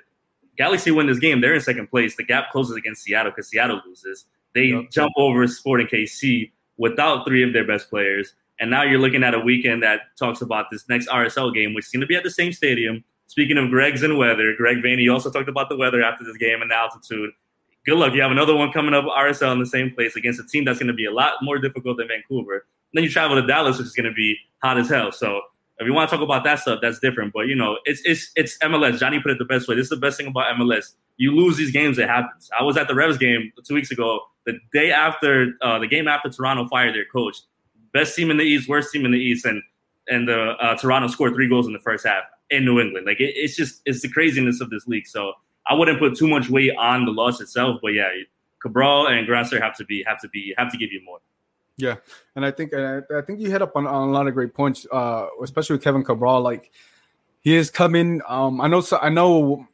[0.56, 1.40] Galaxy win this game.
[1.40, 2.16] They're in second place.
[2.16, 4.26] The gap closes against Seattle because Seattle loses.
[4.54, 4.90] They yep.
[4.90, 8.34] jump over Sporting KC without three of their best players.
[8.60, 11.86] And now you're looking at a weekend that talks about this next RSL game, which
[11.86, 13.04] is going to be at the same stadium.
[13.28, 16.62] Speaking of Greg's and weather, Greg Vanney also talked about the weather after this game
[16.62, 17.30] and the altitude.
[17.84, 18.14] Good luck.
[18.14, 20.78] You have another one coming up RSL in the same place against a team that's
[20.78, 22.66] going to be a lot more difficult than Vancouver.
[22.94, 25.12] Then you travel to Dallas, which is going to be hot as hell.
[25.12, 25.42] So
[25.78, 27.34] if you want to talk about that stuff, that's different.
[27.34, 28.98] But you know, it's it's it's MLS.
[28.98, 29.74] Jonny put it the best way.
[29.74, 30.94] This is the best thing about MLS.
[31.18, 32.48] You lose these games, it happens.
[32.58, 34.20] I was at the Revs game two weeks ago.
[34.46, 37.36] The day after uh, the game after Toronto fired their coach,
[37.92, 39.62] best team in the East, worst team in the East, and
[40.08, 43.06] and the uh, Toronto scored three goals in the first half in New England.
[43.06, 45.06] Like it, it's just it's the craziness of this league.
[45.06, 45.32] So
[45.66, 48.08] I wouldn't put too much weight on the loss itself, but yeah,
[48.60, 51.18] Cabral and Grandsir have to be have to be have to give you more.
[51.76, 51.96] Yeah,
[52.34, 54.52] and I think I, I think you hit up on, on a lot of great
[54.52, 56.40] points, uh, especially with Kevin Cabral.
[56.42, 56.72] Like
[57.40, 58.20] he is coming.
[58.28, 58.80] Um, I know.
[58.80, 59.66] So I know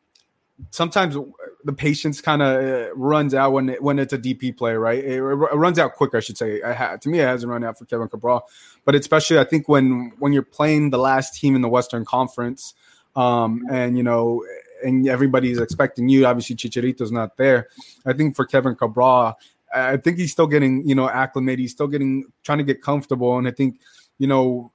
[0.71, 1.17] sometimes
[1.65, 5.03] the patience kind of uh, runs out when it, when it's a DP play, right?
[5.03, 6.61] It, it runs out quicker, I should say.
[6.65, 8.47] I to me, it hasn't run out for Kevin Cabral,
[8.85, 12.75] but especially I think when when you're playing the last team in the Western Conference,
[13.17, 14.45] um, and you know,
[14.85, 16.27] and everybody's expecting you.
[16.27, 17.69] Obviously, Chicharito's not there.
[18.07, 19.37] I think for Kevin Cabral,
[19.75, 21.59] I think he's still getting, you know, acclimated.
[21.59, 23.37] He's still getting trying to get comfortable.
[23.39, 23.81] And I think,
[24.19, 24.71] you know,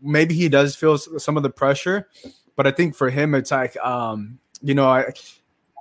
[0.00, 2.08] maybe he does feel some of the pressure,
[2.56, 5.12] but I think for him, it's like, um, you know, I,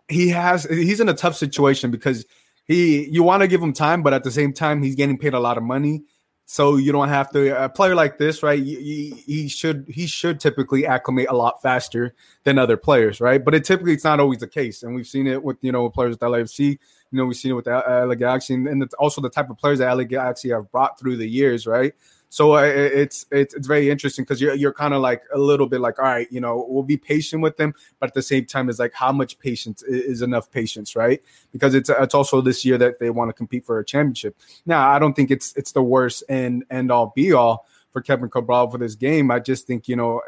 [0.07, 2.25] he has he's in a tough situation because
[2.65, 5.33] he you want to give him time, but at the same time, he's getting paid
[5.33, 6.03] a lot of money.
[6.51, 8.57] So you don't have to a player like this, right?
[8.57, 13.43] He, he should he should typically acclimate a lot faster than other players, right?
[13.43, 15.83] But it typically it's not always the case, and we've seen it with you know
[15.83, 16.69] with players at LAFC.
[16.69, 16.77] You
[17.11, 19.77] know, we've seen it with the LA Galaxy, and, and also the type of players
[19.77, 21.93] that LA Galaxy have brought through the years, right?
[22.29, 25.65] So uh, it's it's it's very interesting because you're you're kind of like a little
[25.65, 28.45] bit like, all right, you know, we'll be patient with them, but at the same
[28.45, 31.23] time, it's like how much patience is enough patience, right?
[31.51, 34.37] Because it's it's also this year that they want to compete for a championship.
[34.67, 38.29] Now, I don't think it's it's the worst and end all be all for Kevin
[38.29, 39.31] Cabral for this game.
[39.31, 40.21] I just think you know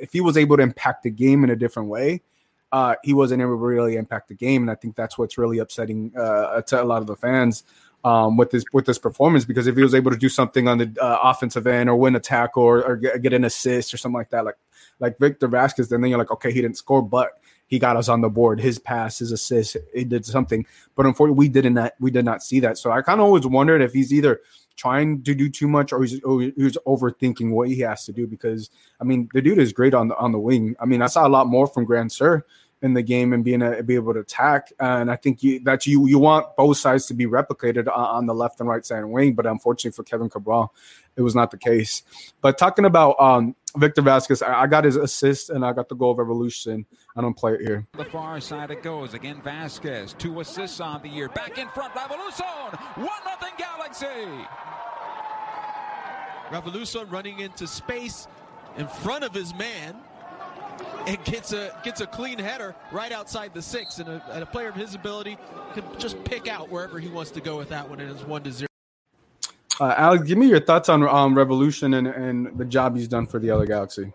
[0.00, 2.22] if he was able to impact the game in a different way.
[2.72, 5.60] Uh, he wasn't able to really impact the game, and I think that's what's really
[5.60, 7.62] upsetting uh, to a lot of the fans
[8.04, 10.78] um, with this with this performance because if he was able to do something on
[10.78, 14.18] the uh, offensive end or win a tackle or, or get, an assist or something
[14.18, 14.56] like that, like
[15.00, 17.30] like Victor Vasquez, then, then you're like, okay, he didn't score, but
[17.66, 18.60] he got us on the board.
[18.60, 20.66] His pass, his assist, he did something.
[20.94, 22.76] But unfortunately, we did not we did not see that.
[22.76, 24.40] So I kind of always wondered if he's either
[24.76, 28.26] trying to do too much or he's, or he's overthinking what he has to do
[28.26, 30.76] because I mean the dude is great on the on the wing.
[30.78, 32.42] I mean I saw a lot more from Grandsir
[32.84, 34.70] in the game and being a, be able to attack.
[34.78, 38.26] And I think you, that you you want both sides to be replicated on, on,
[38.26, 39.32] the left and right side wing.
[39.32, 40.72] But unfortunately for Kevin Cabral,
[41.16, 42.02] it was not the case.
[42.42, 45.94] But talking about um, Victor Vasquez, I, I, got his assist and I got the
[45.94, 46.84] goal of Raveloson.
[47.16, 47.86] I don't play it here.
[47.96, 49.40] The far side it goes again.
[49.42, 51.30] Vasquez two assists on the year.
[51.30, 54.06] Back in front, Raveloson one nothing Galaxy.
[56.50, 58.28] Raveloson running into space
[58.76, 59.96] in front of his man
[61.06, 64.46] and gets a gets a clean header right outside the six, and a, and a
[64.46, 65.36] player of his ability
[65.74, 68.42] can just pick out wherever he wants to go with that one, and it's one
[68.42, 68.68] to zero.
[69.80, 73.26] Uh, Alex, give me your thoughts on um, Raveloson and, and the job he's done
[73.26, 74.12] for the LA Galaxy.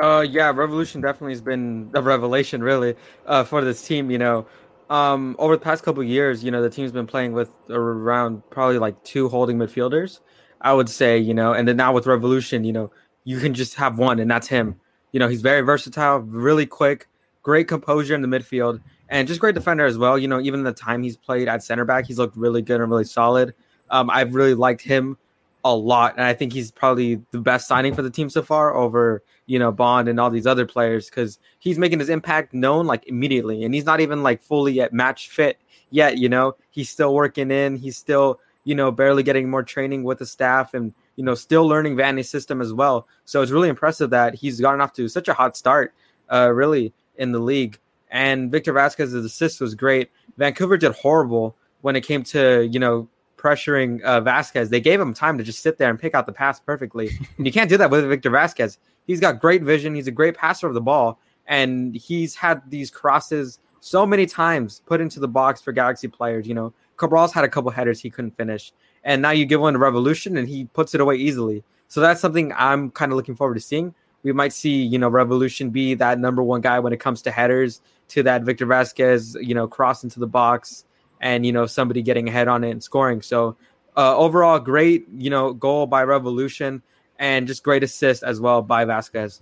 [0.00, 4.10] Uh, yeah, Raveloson definitely has been a revelation, really, uh, for this team.
[4.10, 4.46] You know,
[4.90, 8.78] um, over the past couple years, you know, the team's been playing with around probably
[8.78, 10.20] like two holding midfielders,
[10.60, 11.16] I would say.
[11.18, 12.90] You know, and then now with Raveloson, you know,
[13.24, 14.80] you can just have one, and that's him.
[15.12, 17.08] You know, he's very versatile, really quick,
[17.42, 20.18] great composure in the midfield, and just great defender as well.
[20.18, 22.90] You know, even the time he's played at center back, he's looked really good and
[22.90, 23.54] really solid.
[23.90, 25.16] Um, I've really liked him
[25.64, 28.74] a lot, and I think he's probably the best signing for the team so far
[28.76, 32.86] over you know Bond and all these other players because he's making his impact known
[32.86, 35.58] like immediately, and he's not even like fully at match fit
[35.90, 36.18] yet.
[36.18, 40.18] You know, he's still working in, he's still you know barely getting more training with
[40.18, 43.08] the staff and you know, still learning Vanney's system as well.
[43.24, 45.94] So it's really impressive that he's gotten off to such a hot start,
[46.30, 47.78] uh, really in the league.
[48.10, 50.10] And Victor Vasquez's assist was great.
[50.36, 54.70] Vancouver did horrible when it came to you know pressuring uh, Vasquez.
[54.70, 57.46] They gave him time to just sit there and pick out the pass perfectly, and
[57.46, 58.78] you can't do that with Victor Vasquez.
[59.06, 59.94] He's got great vision.
[59.94, 64.82] He's a great passer of the ball, and he's had these crosses so many times
[64.86, 66.46] put into the box for Galaxy players.
[66.46, 68.72] You know, Cabral's had a couple headers he couldn't finish
[69.06, 71.62] and now you give one to Raveloson and he puts it away easily.
[71.88, 73.94] So that's something I'm kind of looking forward to seeing.
[74.24, 77.30] We might see, you know, Raveloson be that number one guy when it comes to
[77.30, 80.84] headers to that Victor Vasquez, you know, cross into the box
[81.20, 83.22] and, you know, somebody getting ahead on it and scoring.
[83.22, 83.56] So
[83.96, 86.82] uh, overall, great, you know, goal by Raveloson
[87.20, 89.40] and just great assist as well by Vasquez.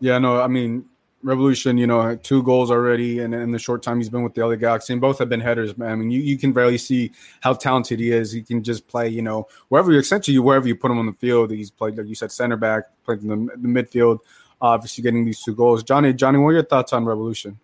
[0.00, 0.84] Yeah, no, I mean,
[1.24, 4.46] Raveloson, you know, two goals already, and in the short time he's been with the
[4.46, 5.76] LA Galaxy, and both have been headers.
[5.78, 8.32] Man, I mean, you, you can barely see how talented he is.
[8.32, 11.12] He can just play, you know, wherever you essentially wherever you put him on the
[11.12, 11.50] field.
[11.50, 14.18] He's played, like you said, center back, played in the, the midfield.
[14.60, 15.82] Obviously, getting these two goals.
[15.82, 17.56] Jonny, Jonny, what are your thoughts on Raveloson?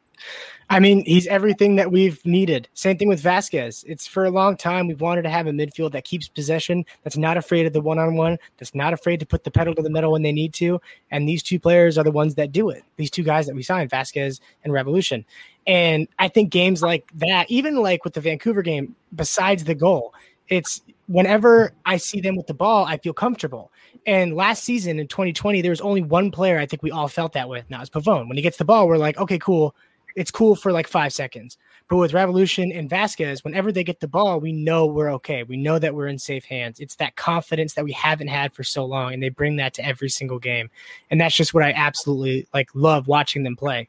[0.71, 2.69] I mean, he's everything that we've needed.
[2.75, 3.85] Same thing with Vasquez.
[3.89, 7.17] It's for a long time we've wanted to have a midfield that keeps possession, that's
[7.17, 10.13] not afraid of the one-on-one, that's not afraid to put the pedal to the metal
[10.13, 10.81] when they need to.
[11.11, 12.83] And these two players are the ones that do it.
[12.97, 15.25] These two guys that we signed, Vasquez and Raveloson.
[15.67, 20.13] And I think games like that, even like with the Vancouver game, besides the goal,
[20.49, 23.71] it's whenever I see them with the ball, I feel comfortable.
[24.07, 27.33] And last season in 2020, there was only one player I think we all felt
[27.33, 27.69] that with.
[27.71, 28.29] Now it's Pavone.
[28.29, 29.75] When he gets the ball, we're like, okay, cool
[30.19, 31.57] it's cool for like five seconds.
[31.89, 35.45] But with Raveloson and Vasquez, whenever they get the ball, we know we're okay.
[35.45, 36.81] We know that we're in safe hands.
[36.81, 39.87] It's that confidence that we haven't had for so long, and they bring that to
[39.87, 40.71] every single game.
[41.11, 43.89] And that's just what I absolutely like love watching them play.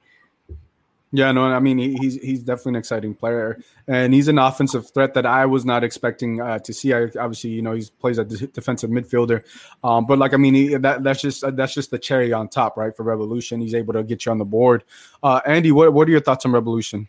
[1.12, 5.16] Yeah, no, I mean he's he's definitely an exciting player, and he's an offensive threat
[5.16, 6.94] that I was not expecting uh, to see.
[6.94, 9.44] I, obviously, you know, he plays a defensive midfielder,
[9.84, 12.48] um, but like I mean, he, that that's just uh, that's just the cherry on
[12.48, 12.96] top, right?
[12.96, 14.84] For Raveloson, he's able to get you on the board.
[15.24, 17.08] Uh, Andy, what what are your thoughts on Raveloson?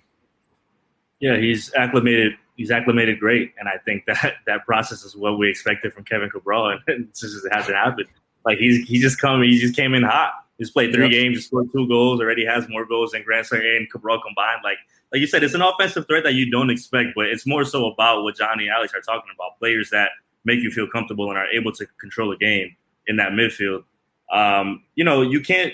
[1.19, 5.51] Yeah, he's acclimated he's acclimated great, and I think that that process is what we
[5.51, 8.09] expected from Kevin Cabral, and it just hasn't happened.
[8.47, 10.33] Like he's he just come he just came in hot.
[10.61, 14.21] He's played three games, scored two goals, already has more goals than Grant and Cabral
[14.21, 14.61] combined.
[14.63, 14.77] Like
[15.11, 17.87] like you said, it's an offensive threat that you don't expect, but it's more so
[17.87, 20.11] about what Jonny and Alex are talking about players that
[20.45, 23.85] make you feel comfortable and are able to control a game in that midfield.
[24.31, 25.73] Um, you know, you can't,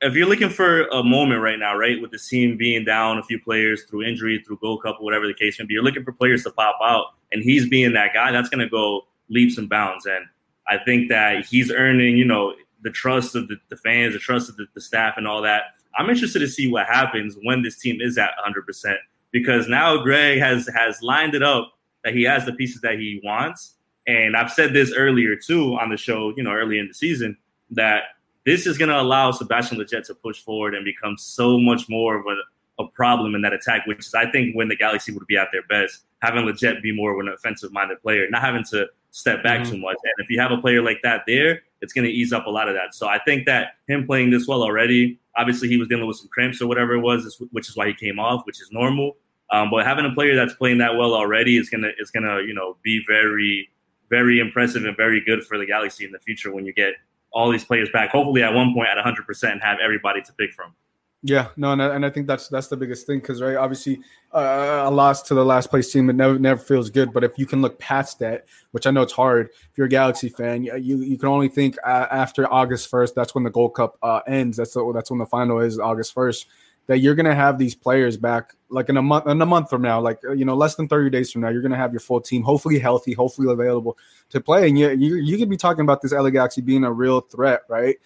[0.00, 3.22] if you're looking for a moment right now, right, with the team being down a
[3.22, 6.12] few players through injury, through goal Cup, whatever the case may be, you're looking for
[6.12, 9.68] players to pop out, and he's being that guy, that's going to go leaps and
[9.68, 10.06] bounds.
[10.06, 10.24] And
[10.68, 14.48] I think that he's earning, you know, the trust of the, the fans, the trust
[14.48, 15.62] of the, the staff, and all that.
[15.96, 18.96] I'm interested to see what happens when this team is at 100%
[19.32, 21.72] because now Greg has has lined it up
[22.04, 23.74] that he has the pieces that he wants.
[24.06, 27.36] And I've said this earlier too on the show, you know, early in the season,
[27.70, 28.02] that
[28.46, 32.16] this is going to allow Sebastian Lletget to push forward and become so much more
[32.18, 35.26] of a, a problem in that attack, which is, I think, when the Galaxy would
[35.26, 38.64] be at their best, having Lletget be more of an offensive minded player, not having
[38.70, 39.72] to step back mm-hmm.
[39.72, 39.96] too much.
[40.02, 42.50] And if you have a player like that there, it's going to ease up a
[42.50, 42.94] lot of that.
[42.94, 46.28] So I think that him playing this well already, obviously he was dealing with some
[46.28, 49.16] cramps or whatever it was, which is why he came off, which is normal.
[49.52, 52.54] Um, but having a player that's playing that well already is gonna is gonna you
[52.54, 53.68] know be very
[54.08, 56.94] very impressive and very good for the Galaxy in the future when you get
[57.32, 58.10] all these players back.
[58.10, 60.74] Hopefully, at one point at 100 percent have everybody to pick from.
[61.22, 64.00] Yeah, no, and I, and I think that's that's the biggest thing because right, obviously,
[64.32, 67.12] uh, a loss to the last place team it never never feels good.
[67.12, 69.90] But if you can look past that, which I know it's hard, if you're a
[69.90, 73.14] Galaxy fan, you you, can only think uh, after August first.
[73.14, 74.56] That's when the Gold Cup uh, ends.
[74.56, 76.46] That's the, that's when the final is August first
[76.86, 79.70] that you're going to have these players back like in a month in a month
[79.70, 81.92] from now like you know less than 30 days from now you're going to have
[81.92, 83.96] your full team hopefully healthy hopefully available
[84.30, 84.68] to play.
[84.68, 87.62] And you you, you could be talking about this LA Galaxy being a real threat
[87.68, 87.96] right?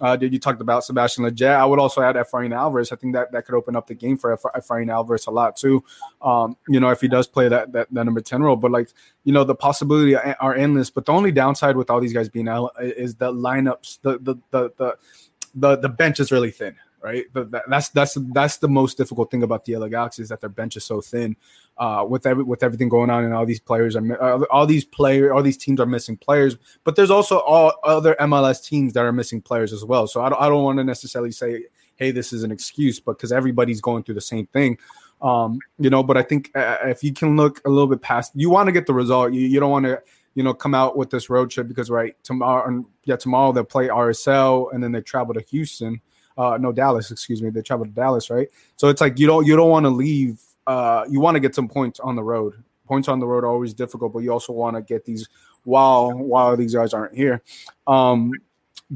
[0.00, 2.92] Uh, did you talked about Sebastian Lletget I would also add Efrain Alvarez.
[2.92, 5.82] I think that that could open up the game for Efrain Alvarez a lot too.
[6.20, 8.56] Um, you know if he does play that, that that number 10 role.
[8.56, 8.88] But like
[9.24, 10.90] you know the possibility are endless.
[10.90, 14.34] But the only downside with all these guys being out is the lineups the the
[14.50, 14.96] the, the
[15.56, 17.26] the, the bench is really thin right?
[17.34, 20.48] But that's that's that's the most difficult thing about the LA Galaxy is that their
[20.48, 21.36] bench is so thin.
[21.76, 24.86] Uh, with every with everything going on, and all these players are uh, all these
[24.86, 26.56] players, all these teams are missing players.
[26.82, 30.06] But there's also all other MLS teams that are missing players as well.
[30.06, 31.64] So I don't I don't want to necessarily say,
[31.96, 34.78] hey, this is an excuse, but because everybody's going through the same thing.
[35.20, 38.32] Um, you know, but I think uh, if you can look a little bit past,
[38.34, 39.32] you want to get the result.
[39.32, 40.02] You, you don't want to
[40.34, 43.86] you know, come out with this road trip because right tomorrow, yeah, tomorrow they'll play
[43.86, 46.00] RSL and then they travel to Houston
[46.36, 47.50] uh, no Dallas, excuse me.
[47.50, 48.48] They travel to Dallas, right?
[48.76, 50.40] So it's like you don't you don't want to leave.
[50.66, 52.54] Uh, you want to get some points on the road.
[52.86, 55.28] Points on the road are always difficult, but you also want to get these
[55.64, 57.42] while while these guys aren't here.
[57.86, 58.32] Um,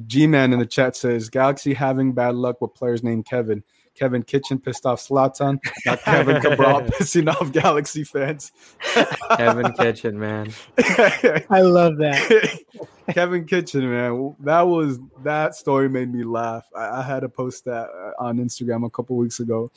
[0.07, 3.63] G Man in the chat says Galaxy having bad luck with players named Kevin.
[3.99, 8.53] Kevin Kitchen pissed off Zlatan, not Kevin Cabral pissing off Galaxy fans.
[9.37, 10.53] Kevin Kitchen, man.
[10.79, 12.61] I love that.
[13.11, 14.37] Kevin Kitchen, man.
[14.41, 16.69] That was that story made me laugh.
[16.77, 19.73] I, I had to post that uh, on Instagram a couple weeks ago.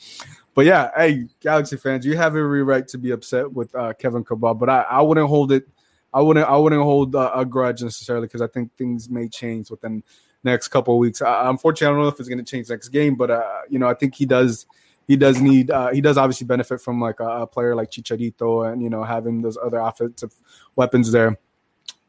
[0.54, 4.24] But yeah, hey, Galaxy fans, you have every right to be upset with uh, Kevin
[4.24, 5.68] Cabral, but I, I wouldn't hold it.
[6.14, 6.48] I wouldn't.
[6.48, 10.04] I wouldn't hold uh, a grudge necessarily because I think things may change within
[10.44, 11.22] next couple of weeks.
[11.22, 13.80] Uh, unfortunately, I don't know if it's going to change next game, but uh, you
[13.80, 14.66] know, I think he does.
[15.08, 15.72] He does need.
[15.72, 19.04] Uh, he does obviously benefit from like a, a, player like Chicharito and you know
[19.04, 20.34] having those other offensive
[20.76, 21.38] weapons there.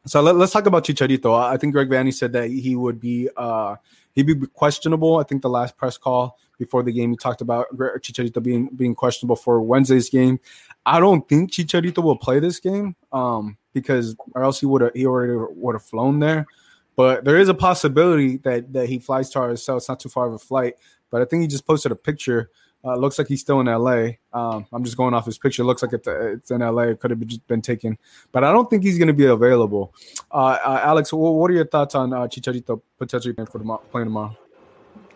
[0.04, 1.36] So let, us talk about Chicharito.
[1.40, 3.76] I think Greg Vanney said that he would be uh,
[4.12, 5.18] he'd be questionable.
[5.18, 8.94] I think the last press call before the game he talked about Chicharito being being
[8.94, 10.38] questionable for Wednesday's game.
[10.84, 14.92] I don't think Chicharito will play this game um, because or else he would have
[14.94, 16.46] he already would have flown there.
[16.96, 19.78] But there is a possibility that that he flies to RSL.
[19.78, 20.74] It's not too far of a flight.
[21.10, 22.50] But I think he just posted a picture.
[22.84, 24.08] Uh, looks like he's still in LA.
[24.32, 25.62] Um, I'm just going off his picture.
[25.62, 26.82] Looks like it's in LA.
[26.82, 27.96] It could have just been taken,
[28.32, 29.94] but I don't think he's going to be available.
[30.32, 34.06] Uh, uh, Alex, what are your thoughts on uh, Chicharito potentially playing for tomorrow, playing
[34.06, 34.36] tomorrow?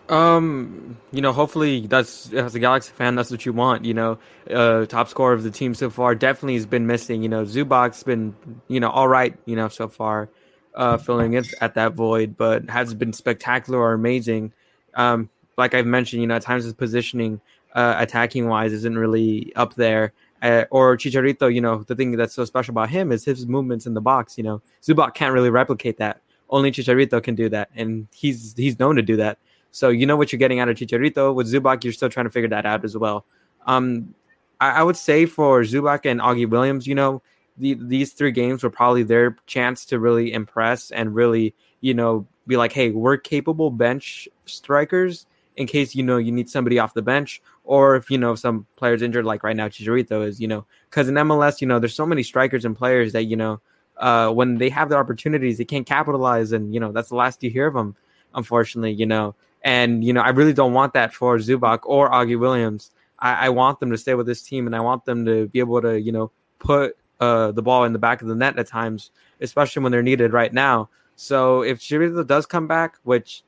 [0.08, 3.84] Um, you know, hopefully that's as a Galaxy fan, that's what you want.
[3.84, 7.24] You know, uh, top scorer of the team so far definitely has been missing.
[7.24, 8.36] You know, Zubak's been
[8.68, 9.36] you know all right.
[9.46, 10.28] You know, so far
[10.76, 14.52] uh, filling in at that void, but has been spectacular or amazing.
[14.94, 17.40] Um, like I've mentioned, you know, at times his positioning,
[17.74, 20.12] uh, attacking wise, isn't really up there.
[20.42, 23.86] Uh, or Chicharito, you know, the thing that's so special about him is his movements
[23.86, 24.36] in the box.
[24.36, 26.20] You know, Zubak can't really replicate that.
[26.50, 29.38] Only Chicharito can do that, and he's he's known to do that.
[29.72, 31.34] So you know what you're getting out of Chicharito.
[31.34, 33.24] With Zubak, you're still trying to figure that out as well.
[33.66, 34.14] Um,
[34.60, 37.22] I, I would say for Zubak and Augie Williams, you know,
[37.58, 42.26] the, these three games were probably their chance to really impress and really, you know,
[42.46, 45.26] be like, hey, we're capable bench strikers
[45.56, 48.66] in case you know you need somebody off the bench or if you know some
[48.76, 51.94] players injured like right now Chicharito is you know because in MLS you know there's
[51.94, 53.60] so many strikers and players that you know
[53.96, 57.42] uh, when they have the opportunities they can't capitalize and you know that's the last
[57.42, 57.96] you hear of them
[58.34, 59.34] unfortunately you know.
[59.62, 62.92] And you know I really don't want that for Zubak or Augie Williams.
[63.18, 65.58] I, I want them to stay with this team and I want them to be
[65.58, 68.66] able to you know put uh, the ball in the back of the net at
[68.66, 69.10] times
[69.40, 73.42] especially when they're needed right now so if Chicharito does come back which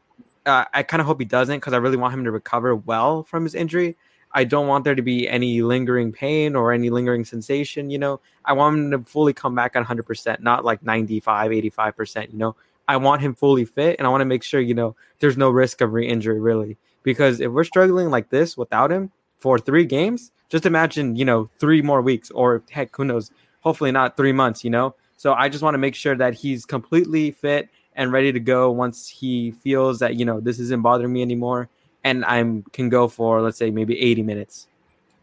[0.49, 3.23] uh, I kind of hope he doesn't because I really want him to recover well
[3.23, 3.97] from his injury.
[4.33, 7.91] I don't want there to be any lingering pain or any lingering sensation.
[7.91, 12.33] You know, I want him to fully come back at 100%, not like 95, 85%.
[12.33, 12.57] You know,
[12.89, 15.51] I want him fully fit and I want to make sure, you know, there's no
[15.51, 16.77] risk of re injury really.
[17.03, 21.49] Because if we're struggling like this without him for three games, just imagine, you know,
[21.59, 23.31] three more weeks or heck, who knows,
[23.61, 24.95] hopefully not three months, you know?
[25.17, 28.71] So I just want to make sure that he's completely fit and ready to go
[28.71, 31.69] once he feels that you know this isn't bothering me anymore
[32.05, 34.69] and I'm can go for let's say maybe 80 minutes.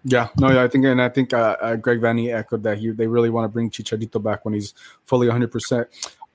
[0.07, 2.91] Yeah, no, yeah, I think, and I think uh, uh, Greg Vanney echoed that he
[2.91, 5.51] they really want to bring Chicharito back when he's fully 100.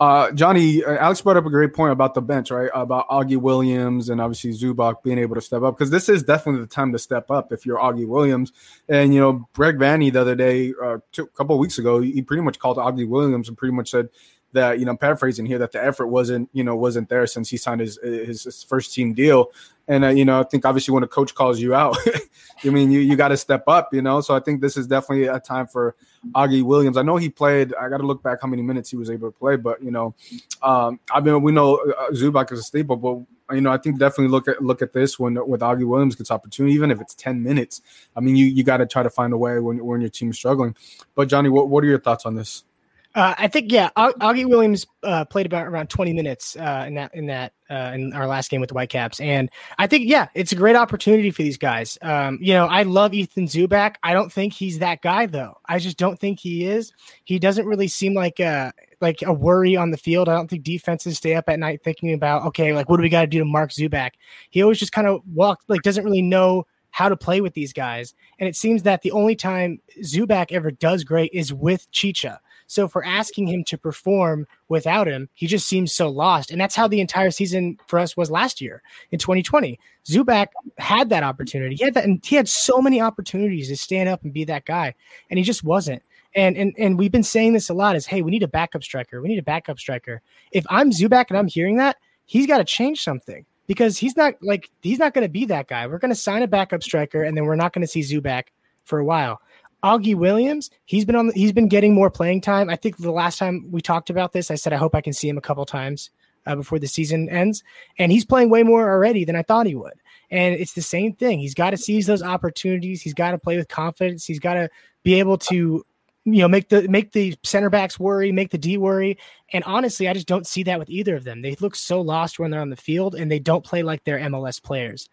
[0.01, 2.71] Uh, Jonny, uh, Alex brought up a great point about the bench, right?
[2.75, 6.63] About Augie Williams and obviously Zubak being able to step up because this is definitely
[6.63, 8.51] the time to step up if you're Augie Williams.
[8.89, 12.23] And you know, Greg Vanney the other day, uh, two, a couple weeks ago, he
[12.23, 14.09] pretty much called Augie Williams and pretty much said
[14.53, 17.57] that you know, paraphrasing here, that the effort wasn't you know wasn't there since he
[17.57, 19.51] signed his his, his first team deal,
[19.89, 21.97] and uh, you know I think obviously when a coach calls you out,
[22.65, 24.21] I mean you you got to step up, you know.
[24.21, 25.95] So I think this is definitely a time for
[26.33, 26.97] Augie Williams.
[26.97, 27.75] I know he played.
[27.75, 29.91] I got to look back how many minutes he was able to play, but you
[29.91, 30.15] know,
[30.63, 33.21] um, I mean we know uh, Zubak is a staple, but
[33.55, 36.31] you know, I think definitely look at look at this when with Augie Williams gets
[36.31, 37.83] opportunity, even if it's ten minutes.
[38.17, 40.37] I mean, you you got to try to find a way when when your team's
[40.37, 40.77] struggling.
[41.15, 42.65] But Jonny, what what are your thoughts on this?
[43.13, 47.13] Uh, I think yeah, Augie Williams uh, played about around 20 minutes uh, in that
[47.13, 50.53] in that uh, in our last game with the Whitecaps, and I think yeah, it's
[50.53, 51.99] a great opportunity for these guys.
[52.03, 53.97] Um, you know, I love Ethan Zubak.
[54.05, 55.55] I don't think he's that guy though.
[55.67, 56.93] I just don't think he is.
[57.25, 60.29] He doesn't really seem like a like a worry on the field.
[60.29, 63.09] I don't think defenses stay up at night thinking about okay, like what do we
[63.09, 64.11] got to do to mark Zubak.
[64.51, 67.73] He always just kind of walk like doesn't really know how to play with these
[67.73, 72.41] guys, and it seems that the only time Zubak ever does great is with Chicha.
[72.71, 76.53] So for asking him to perform without him, he just seems so lost.
[76.53, 79.77] And that's how the entire season for us was last year in 2020.
[80.05, 81.75] Zubak had that opportunity.
[81.75, 84.67] He had that, and he had so many opportunities to stand up and be that
[84.67, 84.95] guy,
[85.31, 86.01] and he just wasn't.
[86.37, 88.85] And and and we've been saying this a lot: is hey, we need a backup
[88.85, 89.21] striker.
[89.21, 90.23] We need a backup striker.
[90.53, 94.35] If I'm Zubak and I'm hearing that, he's got to change something because he's not
[94.43, 95.89] like he's not going to be that guy.
[95.89, 98.45] We're going to sign a backup striker, and then we're not going to see Zubak
[98.85, 99.41] for a while.
[99.83, 101.29] Augie Williams, he's been on.
[101.29, 102.69] The, he's been getting more playing time.
[102.69, 105.13] I think the last time we talked about this, I said I hope I can
[105.13, 106.11] see him a couple times
[106.47, 107.63] uh, before the season ends,
[107.99, 109.95] and he's playing way more already than I thought he would.
[110.31, 111.39] And it's the same thing.
[111.39, 113.03] He's got to seize those opportunities.
[113.03, 114.25] He's got to play with confidence.
[114.25, 114.71] He's got to
[115.03, 115.85] be able to,
[116.25, 119.19] you know, make the make the center backs worry, make the D worry.
[119.53, 121.43] And honestly, I just don't see that with either of them.
[121.43, 124.21] They look so lost when they're on the field, and they don't play like they're
[124.21, 125.09] MLS players.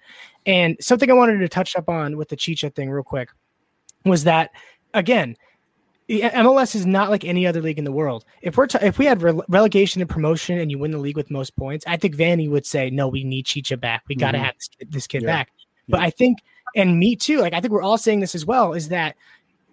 [0.46, 3.30] And something I wanted to touch up on with the Chicha thing real quick
[4.08, 4.52] was that
[4.94, 5.36] again
[6.10, 8.24] MLS is not like any other league in the world.
[8.42, 11.18] If we're t- if we had re- relegation and promotion and you win the league
[11.18, 14.04] with most points, I think Vanney would say, "No, we need Chicha back.
[14.08, 14.46] We got to mm-hmm.
[14.46, 15.28] have this kid, this kid yeah.
[15.28, 15.52] back."
[15.90, 16.08] But yeah.
[16.08, 16.40] I think,
[16.76, 17.40] and me too.
[17.40, 18.74] Like I think we're all saying this as well.
[18.74, 19.16] Is that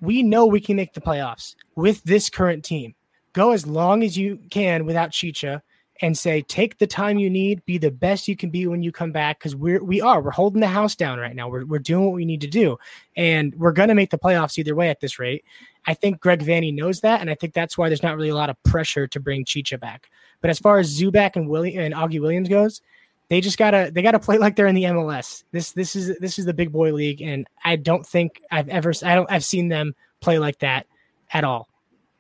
[0.01, 2.95] we know we can make the playoffs with this current team.
[3.32, 5.62] Go as long as you can without Chicha
[6.05, 8.92] and say take the time you need be the best you can be when you
[8.92, 11.48] come back because we're we are we're holding the house down right now.
[11.48, 12.76] We're, we're doing what we need to do
[13.16, 15.46] and we're going to make the playoffs either way at this rate.
[15.86, 18.34] I think greg Vanney knows that and i think that's why there's not really a
[18.34, 20.11] lot of pressure to bring chicha back.
[20.42, 22.82] But as far as zubak and willie and augie williams goes
[23.30, 26.38] they just gotta they gotta play like they're in the mls this this is this
[26.38, 29.68] is the big boy league and i don't think i've ever i don't i've seen
[29.68, 30.86] them play like that
[31.32, 31.66] at all.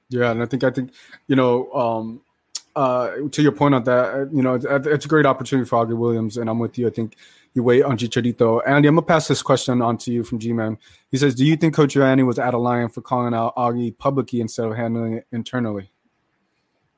[0.08, 0.94] Yeah and i think i think
[1.26, 2.22] you know um
[2.76, 5.96] uh, to your point on that, uh, you know, it's, a great opportunity for Augie
[5.96, 6.86] Williams, and I'm with you.
[6.86, 7.16] I think
[7.54, 8.60] you wait on Chicharito.
[8.66, 10.76] Andy, I'm gonna pass this question on to you from G-Man.
[11.10, 13.96] He says, "Do you think Coach Vanney was out of line for calling out Augie
[13.96, 15.90] publicly instead of handling it internally?"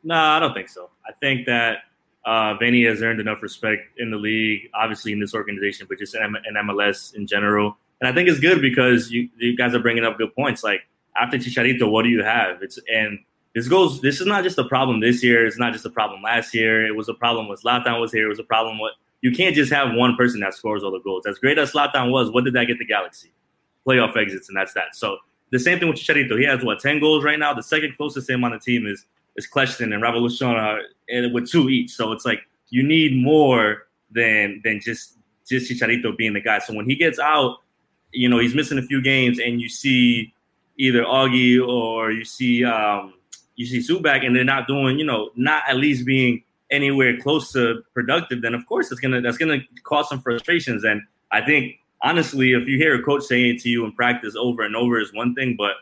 [0.03, 0.91] No, I don't think so.
[1.07, 1.79] I think that
[2.24, 6.14] uh, Vanney has earned enough respect in the league, obviously in this organization, but just
[6.14, 7.77] in, in MLS in general.
[8.01, 10.64] And I think it's good because you, you guys are bringing up good points.
[10.64, 10.83] Like
[11.16, 12.62] after Chicharito, what do you have?
[12.62, 13.18] It's and
[13.57, 14.03] this goes.
[14.03, 15.47] This is not just a problem this year.
[15.47, 16.87] It's not just a problem last year.
[16.87, 18.27] It was a problem when Zlatan was here.
[18.27, 18.93] It was a problem with
[19.23, 21.25] you can't just have one person that scores all the goals.
[21.25, 23.33] As great as Zlatan was, what did that get the Galaxy?
[23.87, 24.95] Playoff exits, and that's that.
[24.95, 25.17] So
[25.53, 26.39] the same thing with Chicharito.
[26.39, 27.55] He has what ten goals right now.
[27.55, 31.71] The second closest to him on the team is is Kljestan and Raveloson with two
[31.71, 31.93] each.
[31.93, 35.17] So it's like you need more than than just
[35.49, 36.59] just Chicharito being the guy.
[36.59, 37.61] So when he gets out,
[38.13, 40.35] you know, he's missing a few games, and you see
[40.77, 43.15] either Augie or you see um,
[43.57, 47.53] you see Zubak, and they're not doing, you know, not at least being anywhere close
[47.53, 50.85] to productive, then of course it's gonna that's gonna cause some frustrations.
[50.85, 51.03] And
[51.33, 54.63] I think honestly, if you hear a coach saying it to you in practice over
[54.63, 55.73] and over is one thing, but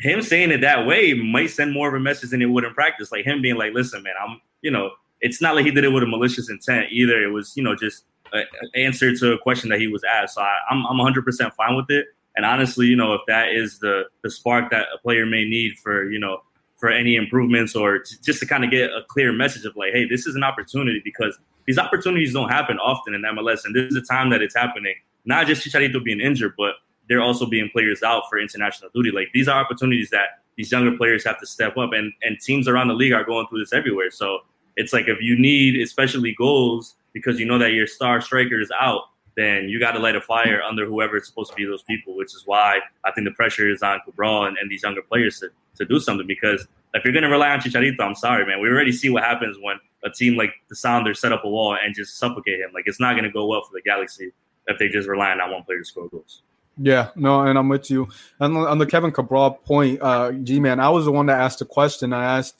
[0.00, 2.74] him saying it that way might send more of a message than it would in
[2.74, 3.10] practice.
[3.10, 4.90] Like him being like, "Listen, man, I'm," you know,
[5.20, 7.22] it's not like he did it with a malicious intent either.
[7.22, 8.44] It was, you know, just an
[8.74, 10.34] answer to a question that he was asked.
[10.34, 12.06] So I, I'm I'm 100 percent fine with it.
[12.36, 15.78] And honestly, you know, if that is the the spark that a player may need
[15.78, 16.42] for, you know,
[16.78, 19.92] for any improvements or to, just to kind of get a clear message of like,
[19.92, 23.86] hey, this is an opportunity because these opportunities don't happen often in MLS, and this
[23.86, 24.94] is the time that it's happening.
[25.24, 26.74] Not just Chicharito being injured, but
[27.08, 29.10] they're also being players out for international duty.
[29.10, 32.68] Like these are opportunities that these younger players have to step up, and and teams
[32.68, 34.10] around the league are going through this everywhere.
[34.10, 34.40] So
[34.76, 38.70] it's like if you need, especially goals, because you know that your star striker is
[38.78, 39.02] out,
[39.36, 42.16] then you got to light a fire under whoever is supposed to be those people.
[42.16, 45.40] Which is why I think the pressure is on Cabral and, and these younger players
[45.40, 46.26] to to do something.
[46.26, 48.60] Because if you're going to rely on Chicharito, I'm sorry, man.
[48.60, 51.76] We already see what happens when a team like the Sounders set up a wall
[51.82, 52.70] and just suffocate him.
[52.74, 54.32] Like it's not going to go well for the Galaxy
[54.66, 56.42] if they just rely on that one player to score goals.
[56.78, 58.08] Yeah, no, and I'm with you.
[58.38, 61.60] And on the Kevin Cabral point, uh, G man, I was the one that asked
[61.60, 62.12] the question.
[62.12, 62.54] I asked,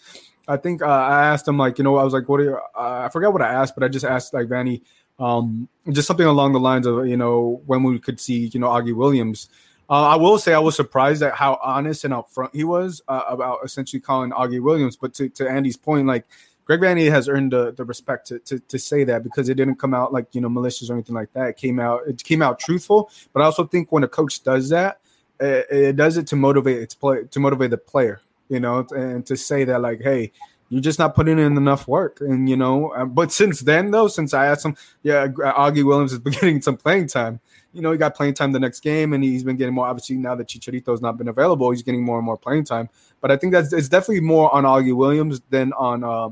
[0.49, 2.41] I think uh, I asked him like, you know, I was like, what?
[2.41, 4.81] Are you, uh, I forgot what I asked, but I just asked like Vanney,
[5.19, 8.69] um, just something along the lines of, you know, when we could see, you know,
[8.69, 9.49] Augie Williams.
[9.89, 13.23] Uh, I will say I was surprised at how honest and upfront he was uh,
[13.29, 14.97] about essentially calling Augie Williams.
[14.97, 16.27] But to, to Andy's point, like
[16.67, 19.77] Greg Vanney has earned the, the respect to, to, to say that because it didn't
[19.77, 21.51] come out like you know malicious or anything like that.
[21.51, 23.11] It came out it came out truthful.
[23.33, 25.01] But I also think when a coach does that,
[25.39, 29.25] it, it does it to motivate its play to motivate the player, you know, and
[29.27, 30.33] to say that like, hey,
[30.69, 32.21] you're just not putting in enough work.
[32.21, 36.12] And you know, uh, but since then though, since I asked him, yeah, Augie Williams
[36.12, 37.41] is getting some playing time.
[37.73, 39.87] You know, he got playing time the next game, and he's been getting more.
[39.87, 42.89] Obviously, now that Chicharito's not been available, he's getting more and more playing time.
[43.21, 46.31] But I think that's it's definitely more on Augie Williams than on uh,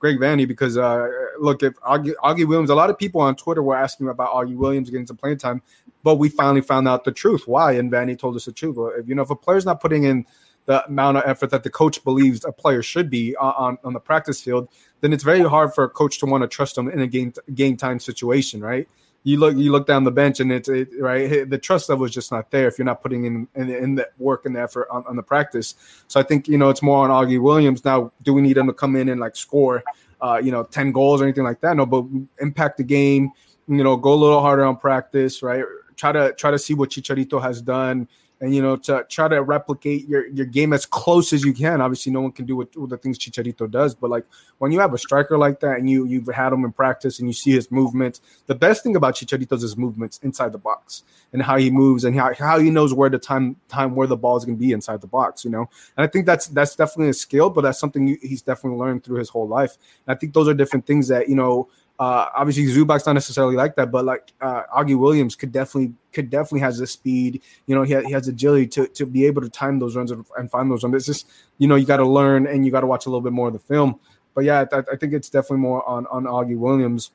[0.00, 1.06] Greg Vanney because uh,
[1.38, 4.56] look, if Augie, Augie, Williams, a lot of people on Twitter were asking about Augie
[4.56, 5.62] Williams getting some playing time,
[6.02, 7.46] but we finally found out the truth.
[7.46, 7.72] Why?
[7.72, 8.76] And Vanney told us the truth.
[8.98, 10.26] If, you know, if a player's not putting in
[10.70, 13.98] the amount of effort that the coach believes a player should be on, on the
[13.98, 14.68] practice field,
[15.00, 17.32] then it's very hard for a coach to want to trust them in a game
[17.56, 18.88] game time situation, right?
[19.24, 22.12] You look you look down the bench and it's it, right the trust level is
[22.12, 24.86] just not there if you're not putting in in, in the work and the effort
[24.92, 25.74] on, on, the practice.
[26.06, 28.12] So I think you know it's more on Augie Williams now.
[28.22, 29.82] Do we need him to come in and like score,
[30.20, 31.76] uh, you know, ten goals or anything like that?
[31.76, 32.04] No, but
[32.40, 33.32] impact the game.
[33.66, 35.64] You know, go a little harder on practice, right?
[35.96, 38.06] Try to try to see what Chicharito has done
[38.40, 41.80] and you know to try to replicate your, your game as close as you can.
[41.80, 44.24] Obviously, no one can do what, what, the things Chicharito does, but like
[44.58, 47.28] when you have a striker like that and you you've had him in practice and
[47.28, 51.02] you see his movements, the best thing about Chicharito is his movements inside the box
[51.32, 54.16] and how he moves and how, how he knows where the time time where the
[54.16, 55.44] ball is going to be inside the box.
[55.44, 58.78] You know, and I think that's that's definitely a skill, but that's something he's definitely
[58.78, 59.76] learned through his whole life.
[60.06, 61.68] And I think those are different things that you know
[62.00, 66.30] uh, obviously, Zubak's not necessarily like that, but like uh, Augie Williams could definitely could
[66.30, 67.42] definitely has the speed.
[67.66, 70.10] You know, he, ha- he has agility to to be able to time those runs
[70.10, 70.94] and, and find those runs.
[70.94, 73.20] It's just you know you got to learn and you got to watch a little
[73.20, 74.00] bit more of the film.
[74.34, 77.10] But yeah, I, I think it's definitely more on on Augie Williams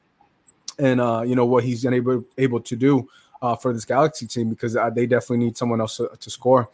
[0.77, 3.09] and uh, you know what he's been able able to do
[3.41, 6.69] uh, for this Galaxy team because uh, they definitely need someone else to, to score.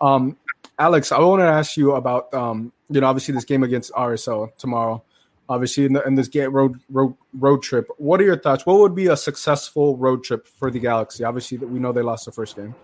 [0.00, 0.36] Um,
[0.78, 4.56] Alex, I want to ask you about um, you know obviously this game against RSL
[4.56, 5.02] tomorrow
[5.48, 7.88] obviously in, the, in this get road, road road trip.
[7.98, 8.66] What are your thoughts?
[8.66, 11.24] What would be a successful road trip for the Galaxy?
[11.24, 12.74] Obviously, that we know they lost the first game.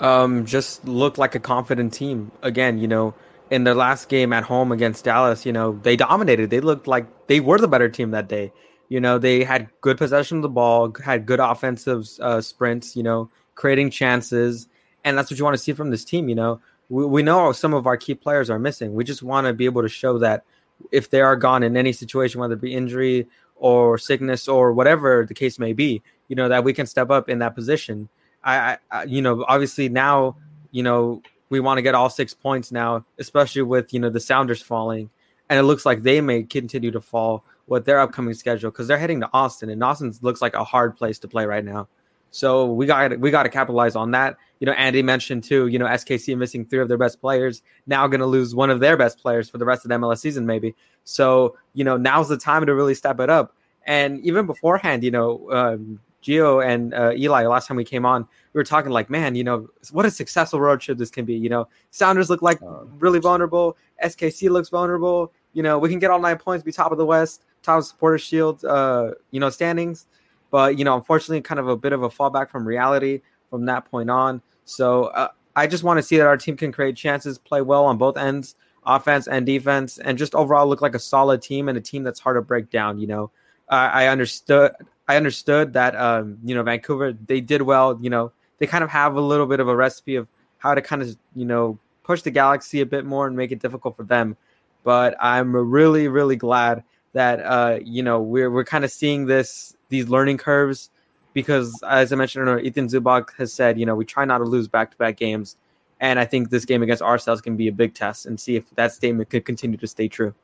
[0.00, 2.78] Um, just look like a confident team again.
[2.78, 3.14] You know,
[3.50, 6.50] in their last game at home against Dallas, you know they dominated.
[6.50, 8.52] They looked like they were the better team that day.
[8.88, 12.96] You know, they had good possession of the ball, had good offensive uh, sprints.
[12.96, 14.68] You know, creating chances,
[15.04, 16.28] and that's what you want to see from this team.
[16.28, 18.94] You know, we, we know some of our key players are missing.
[18.94, 20.44] We just want to be able to show that
[20.92, 23.26] if they are gone in any situation, whether it be injury
[23.56, 27.28] or sickness or whatever the case may be, you know, that we can step up
[27.28, 28.08] in that position.
[28.42, 30.36] I, I you know, obviously now,
[30.70, 34.20] you know, we want to get all six points now, especially with, you know, the
[34.20, 35.10] Sounders falling.
[35.48, 38.98] And it looks like they may continue to fall with their upcoming schedule because they're
[38.98, 41.88] heading to Austin, and Austin looks like a hard place to play right now.
[42.34, 44.36] So we got we got to capitalize on that.
[44.58, 45.68] You know, Andy mentioned too.
[45.68, 48.80] You know, SKC missing three of their best players now going to lose one of
[48.80, 50.74] their best players for the rest of the MLS season, maybe.
[51.04, 53.54] So you know, now's the time to really step it up.
[53.86, 58.22] And even beforehand, you know, um, Gio and uh, Eli, last time we came on,
[58.52, 61.34] we were talking like, man, you know, what a successful road trip this can be.
[61.34, 63.76] You know, Sounders look like oh, really vulnerable.
[64.02, 65.32] SKC looks vulnerable.
[65.52, 67.86] You know, we can get all nine points, be top of the West, top of
[67.86, 70.06] supporter shield, uh, you know, standings.
[70.54, 73.90] But you know, unfortunately, kind of a bit of a fallback from reality from that
[73.90, 74.40] point on.
[74.64, 77.86] So uh, I just want to see that our team can create chances, play well
[77.86, 78.54] on both ends,
[78.86, 82.20] offense and defense, and just overall look like a solid team and a team that's
[82.20, 83.00] hard to break down.
[83.00, 83.30] You know,
[83.68, 84.70] I understood.
[85.08, 87.98] I understood that um, you know Vancouver they did well.
[88.00, 90.28] You know, they kind of have a little bit of a recipe of
[90.58, 93.58] how to kind of you know push the Galaxy a bit more and make it
[93.58, 94.36] difficult for them.
[94.84, 99.73] But I'm really really glad that uh, you know we're we're kind of seeing this
[99.94, 100.90] these learning curves
[101.32, 104.44] because as I mentioned earlier, Ethan Zubak has said you know we try not to
[104.44, 105.56] lose back to back games,
[106.00, 108.68] and I think this game against RSL can be a big test and see if
[108.76, 110.34] that statement could continue to stay true.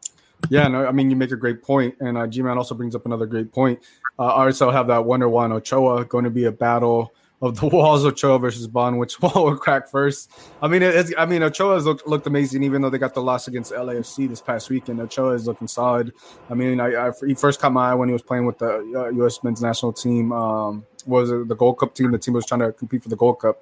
[0.49, 3.07] Yeah, no, I mean you make a great point, and uh, G-Man also brings up
[3.07, 3.81] another great point.
[4.19, 8.05] Uh, RSL have that Wonder One Ochoa going to be a battle of the walls
[8.05, 10.31] of Ochoa versus Bond, which wall will crack first.
[10.63, 13.23] I mean, it's, I mean, Ochoa has looked, looked amazing, even though they got the
[13.23, 15.01] loss against LAFC this past weekend.
[15.01, 16.13] Ochoa is looking solid.
[16.49, 18.79] I mean, I, I he first caught my eye when he was playing with the
[18.95, 19.43] uh, U.S.
[19.43, 20.33] men's national team.
[20.33, 22.13] Um, was the Gold Cup team?
[22.13, 23.61] The team was trying to compete for the Gold Cup.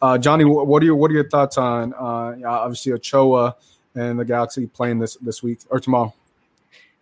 [0.00, 3.56] Uh, Jonny, what are your what are your thoughts on uh, obviously Ochoa
[3.96, 6.14] and the Galaxy playing this this week or tomorrow?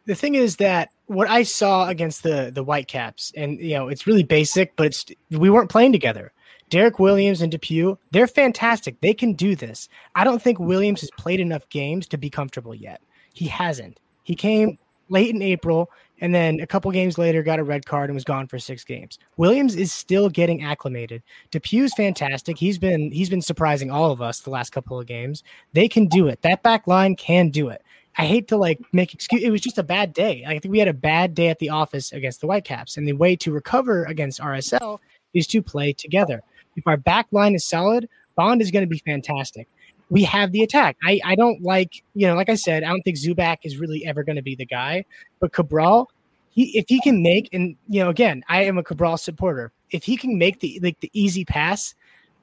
[0.06, 4.06] The thing is that what I saw against the the Whitecaps, and you know, it's
[4.06, 6.32] really basic, but it's we weren't playing together.
[6.68, 9.00] Derrick Williams and DePuy, they're fantastic.
[9.00, 9.88] They can do this.
[10.16, 13.00] I don't think Williams has played enough games to be comfortable yet.
[13.32, 14.00] He hasn't.
[14.24, 14.78] He came
[15.08, 15.90] late in April
[16.20, 18.84] and then a couple games later got a red card and was gone for six
[18.84, 19.18] games.
[19.36, 21.22] Williams is still getting acclimated.
[21.52, 22.56] DePuy's fantastic.
[22.56, 25.42] He's been he's been surprising all of us the last couple of games.
[25.72, 26.42] They can do it.
[26.42, 27.82] That back line can do it.
[28.18, 29.42] I hate to like make excuse.
[29.42, 30.44] It was just a bad day.
[30.46, 33.12] I think we had a bad day at the office against the Whitecaps, and the
[33.12, 34.98] way to recover against RSL
[35.34, 36.42] is to play together.
[36.76, 39.68] If our back line is solid, Bond is going to be fantastic.
[40.08, 40.96] We have the attack.
[41.02, 44.06] I, I don't like, you know, like I said, I don't think Zubak is really
[44.06, 45.04] ever going to be the guy,
[45.40, 46.10] but Cabral,
[46.50, 49.72] he, if he can make, and, you know, again, I am a Cabral supporter.
[49.90, 51.95] If he can make the, like the easy pass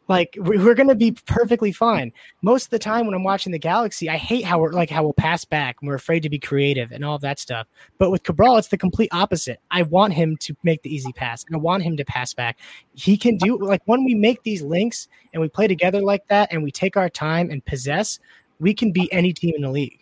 [0.07, 2.11] like we're going to be perfectly fine.
[2.41, 5.03] Most of the time when I'm watching the Galaxy, I hate how we're like how
[5.03, 7.67] we'll pass back and we're afraid to be creative and all of that stuff.
[7.97, 9.59] But with Cabral, it's the complete opposite.
[9.71, 12.59] I want him to make the easy pass and I want him to pass back.
[12.93, 16.51] He can do like when we make these links and we play together like that
[16.51, 18.19] and we take our time and possess,
[18.59, 19.99] we can beat any team in the league.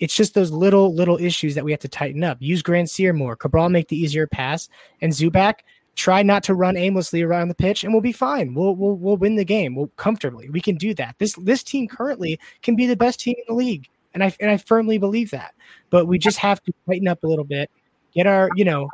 [0.00, 2.38] It's just those little little issues that we have to tighten up.
[2.40, 3.36] Use Grandsir more.
[3.36, 4.68] Cabral make the easier pass
[5.00, 5.60] and Zubak
[5.94, 8.54] try not to run aimlessly around the pitch and we'll be fine.
[8.54, 9.74] We'll we'll we'll win the game.
[9.74, 10.48] We'll comfortably.
[10.50, 11.16] We can do that.
[11.18, 13.88] This this team currently can be the best team in the league.
[14.12, 15.54] And I and I firmly believe that.
[15.90, 17.70] But we just have to tighten up a little bit.
[18.14, 18.88] Get our, you know,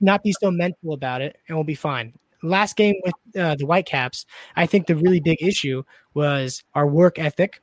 [0.00, 2.12] not be so mental about it and we'll be fine.
[2.42, 5.82] Last game with uh, the Whitecaps, I think the really big issue
[6.12, 7.60] was our work ethic.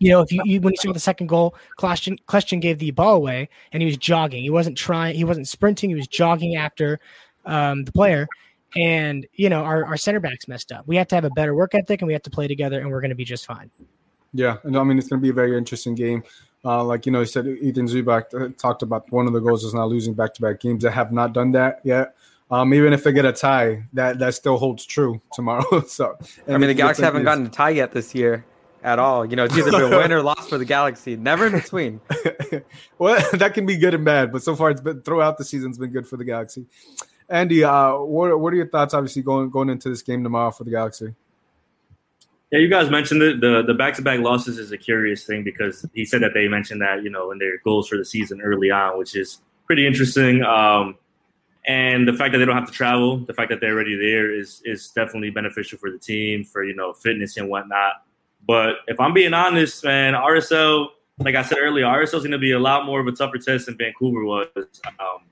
[0.00, 3.14] You know, if you, you when you saw the second goal, Kljestan gave the ball
[3.14, 4.42] away and he was jogging.
[4.42, 5.14] He wasn't trying.
[5.14, 5.90] He wasn't sprinting.
[5.90, 6.98] He was jogging after
[7.44, 8.26] um, the player.
[8.74, 10.86] And you know, our, our center backs messed up.
[10.86, 12.90] We have to have a better work ethic, and we have to play together, and
[12.90, 13.70] we're going to be just fine.
[14.32, 16.24] Yeah, and I mean it's going to be a very interesting game.
[16.64, 19.64] Uh, like you know, he said Ethan Zubak uh, talked about one of the goals
[19.64, 20.84] is not losing back to back games.
[20.84, 22.14] That have not done that yet.
[22.50, 25.82] Um, even if they get a tie, that that still holds true tomorrow.
[25.86, 26.16] so
[26.46, 28.44] I mean, the Galaxy haven't gotten a tie yet this year
[28.82, 29.24] at all.
[29.24, 31.16] You know, it's either been win or loss for the Galaxy.
[31.16, 32.00] Never in between.
[32.98, 35.78] well, that can be good and bad, but so far it's been throughout the season's
[35.78, 36.66] been good for the Galaxy.
[37.28, 38.94] Andy, uh, what what are your thoughts?
[38.94, 41.14] Obviously, going going into this game tomorrow for the Galaxy.
[42.50, 43.20] Yeah, you guys mentioned.
[43.20, 46.48] The the back to back losses is a curious thing because he said that they
[46.48, 49.86] mentioned that you know in their goals for the season early on, which is pretty
[49.86, 50.42] interesting.
[50.42, 50.98] Um,
[51.66, 54.34] and the fact that they don't have to travel, the fact that they're already there
[54.34, 58.04] is is definitely beneficial for the team for you know fitness and whatnot.
[58.46, 62.38] But if I'm being honest, man, RSL, like I said earlier, RSL is going to
[62.38, 64.48] be a lot more of a tougher test than Vancouver was.
[64.56, 65.22] Um,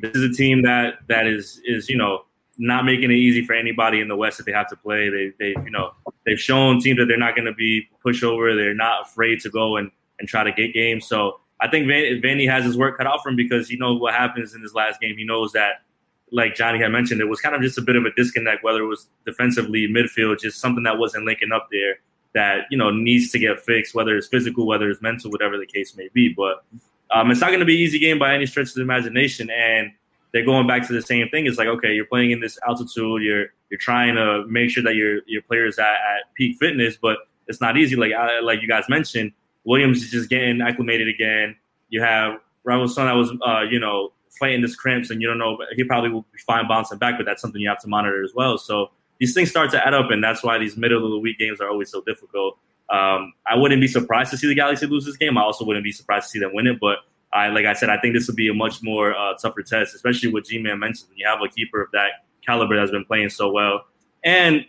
[0.00, 2.24] this is a team that that is is you know
[2.58, 5.08] not making it easy for anybody in the West that they have to play.
[5.08, 5.92] They they you know
[6.26, 8.54] they've shown teams that they're not going to be pushover.
[8.54, 11.06] They're not afraid to go and and try to get games.
[11.06, 14.00] So I think Van, Vanney has his work cut out for him because he knows
[14.00, 15.16] what happens in his last game.
[15.16, 15.82] He knows that,
[16.30, 18.82] like Jonny had mentioned, it was kind of just a bit of a disconnect, whether
[18.82, 21.96] it was defensively, midfield, just something that wasn't linking up there
[22.32, 25.66] that you know needs to get fixed, whether it's physical, whether it's mental, whatever the
[25.66, 26.32] case may be.
[26.32, 26.64] But
[27.12, 29.50] um, it's not going to be an easy game by any stretch of the imagination,
[29.50, 29.90] and
[30.32, 31.46] they're going back to the same thing.
[31.46, 34.94] It's like okay, you're playing in this altitude, you're you're trying to make sure that
[34.94, 37.96] your your players at, at peak fitness, but it's not easy.
[37.96, 39.32] Like like you guys mentioned,
[39.64, 41.56] Williams is just getting acclimated again.
[41.88, 45.58] You have Son that was uh, you know fighting this cramps, and you don't know
[45.74, 48.32] he probably will be fine bouncing back, but that's something you have to monitor as
[48.34, 48.58] well.
[48.58, 51.38] So these things start to add up, and that's why these middle of the week
[51.38, 52.58] games are always so difficult.
[52.90, 55.38] Um, I wouldn't be surprised to see the Galaxy lose this game.
[55.38, 56.78] I also wouldn't be surprised to see them win it.
[56.80, 56.98] But
[57.32, 59.94] I like I said, I think this will be a much more uh, tougher test,
[59.94, 61.10] especially with G-Man mentioned.
[61.14, 63.84] you have a keeper of that caliber that's been playing so well.
[64.24, 64.64] And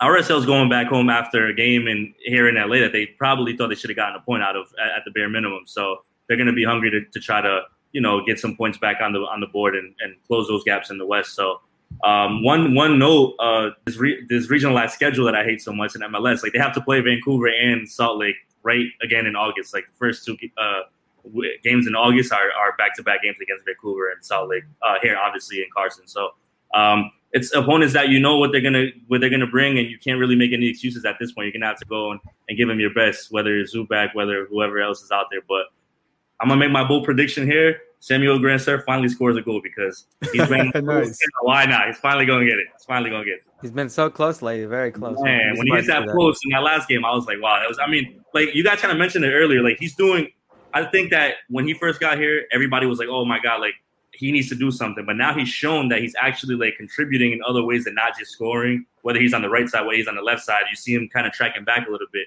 [0.00, 3.68] RSL's going back home after a game in here in LA that they probably thought
[3.68, 5.62] they should have gotten a point out of at, at the bare minimum.
[5.66, 7.62] So they're going to be hungry to, to try to
[7.92, 10.64] you know get some points back on the on the board and, and close those
[10.64, 11.34] gaps in the West.
[11.34, 11.60] So
[12.04, 15.94] um, one one note, uh, this re- this regionalized schedule that I hate so much
[15.94, 19.74] in MLS, like they have to play Vancouver and Salt Lake right again in August.
[19.74, 20.80] Like the first two uh,
[21.24, 24.64] w- games in August are are back to back games against Vancouver and Salt Lake
[24.82, 26.06] uh, here, obviously in Carson.
[26.06, 26.30] So
[26.74, 29.98] um, it's opponents that you know what they're gonna what they're gonna bring, and you
[29.98, 31.46] can't really make any excuses at this point.
[31.46, 34.46] You're gonna have to go and, and give them your best, whether it's Zubak, whether
[34.46, 35.40] whoever else is out there.
[35.48, 35.66] But
[36.40, 37.80] I'm gonna make my bold prediction here.
[38.02, 41.20] Samuel Grandsir finally scores a goal because he's been Nice.
[41.42, 41.86] why not?
[41.86, 42.66] He's finally gonna get it.
[42.76, 43.44] He's finally gonna get it.
[43.60, 45.16] He's been so close lately, very close.
[45.20, 47.40] Man, I'm when he hit that to see in that last game, I was like,
[47.40, 47.78] wow, that was.
[47.78, 49.62] I mean, like you guys kind of mentioned it earlier.
[49.62, 50.26] Like he's doing.
[50.74, 53.74] I think that when he first got here, everybody was like, oh my god, like
[54.10, 55.06] he needs to do something.
[55.06, 58.32] But now he's shown that he's actually like contributing in other ways than not just
[58.32, 58.84] scoring.
[59.02, 61.08] Whether he's on the right side, whether he's on the left side, you see him
[61.12, 62.26] kind of tracking back a little bit.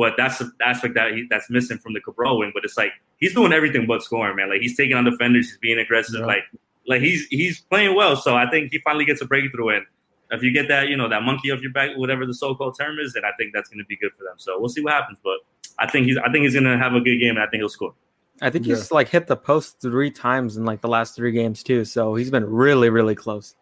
[0.00, 2.52] But that's the aspect that he, that's missing from the Cabral wing.
[2.54, 4.48] But it's like he's doing everything but scoring, man.
[4.48, 6.26] Like he's taking on defenders, he's being aggressive, Yeah.
[6.26, 6.44] like
[6.88, 8.16] like he's he's playing well.
[8.16, 9.68] So I think he finally gets a breakthrough.
[9.76, 9.84] And
[10.30, 12.98] if you get that, you know, that monkey off your back, whatever the so-called term
[12.98, 14.36] is, then I think that's going to be good for them.
[14.38, 15.18] So we'll see what happens.
[15.22, 15.38] But
[15.78, 17.60] I think he's I think he's going to have a good game, and I think
[17.60, 17.94] he'll score.
[18.42, 18.76] I think Yeah.
[18.76, 21.84] he's like hit the post three times in like the last three games too.
[21.84, 23.54] So he's been really, really close.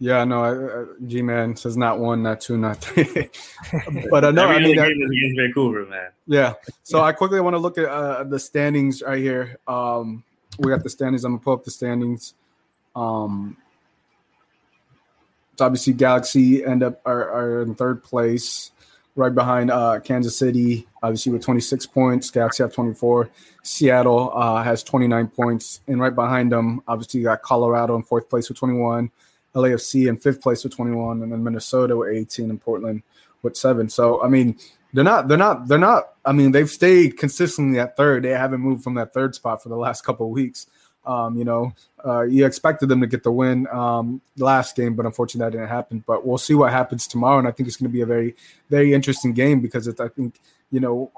[0.00, 3.30] Yeah, no, I- I- G Man says not one, not two, not three.
[4.10, 6.10] but uh, no, I mean, I- is against Vancouver, man.
[6.26, 6.54] yeah.
[6.82, 9.58] So I quickly want to look at uh, the standings right here.
[9.68, 10.24] Um,
[10.58, 11.24] we got the standings.
[11.24, 12.34] I'm gonna pull up the standings.
[12.96, 13.56] Um,
[15.56, 18.72] so obviously, Galaxy end up are, are in third place,
[19.14, 20.86] right behind uh, Kansas City.
[21.02, 23.30] Obviously, with 26 points, Galaxy have 24.
[23.62, 28.28] Seattle uh, has 29 points, and right behind them, obviously, you got Colorado in fourth
[28.28, 29.10] place with 21.
[29.54, 33.02] LAFC in fifth place with 21, and then Minnesota with 18, and Portland
[33.42, 33.88] with seven.
[33.88, 34.58] So I mean,
[34.92, 36.14] they're not, they're not, they're not.
[36.24, 38.22] I mean, they've stayed consistently at third.
[38.22, 40.66] They haven't moved from that third spot for the last couple weeks.
[41.06, 41.72] Um, you know,
[42.04, 45.68] uh, you expected them to get the win um, last game, but unfortunately that didn't
[45.68, 46.02] happen.
[46.06, 48.34] But we'll see what happens tomorrow, and I think it's going to be a very,
[48.70, 50.40] very interesting game because I think
[50.70, 51.12] you know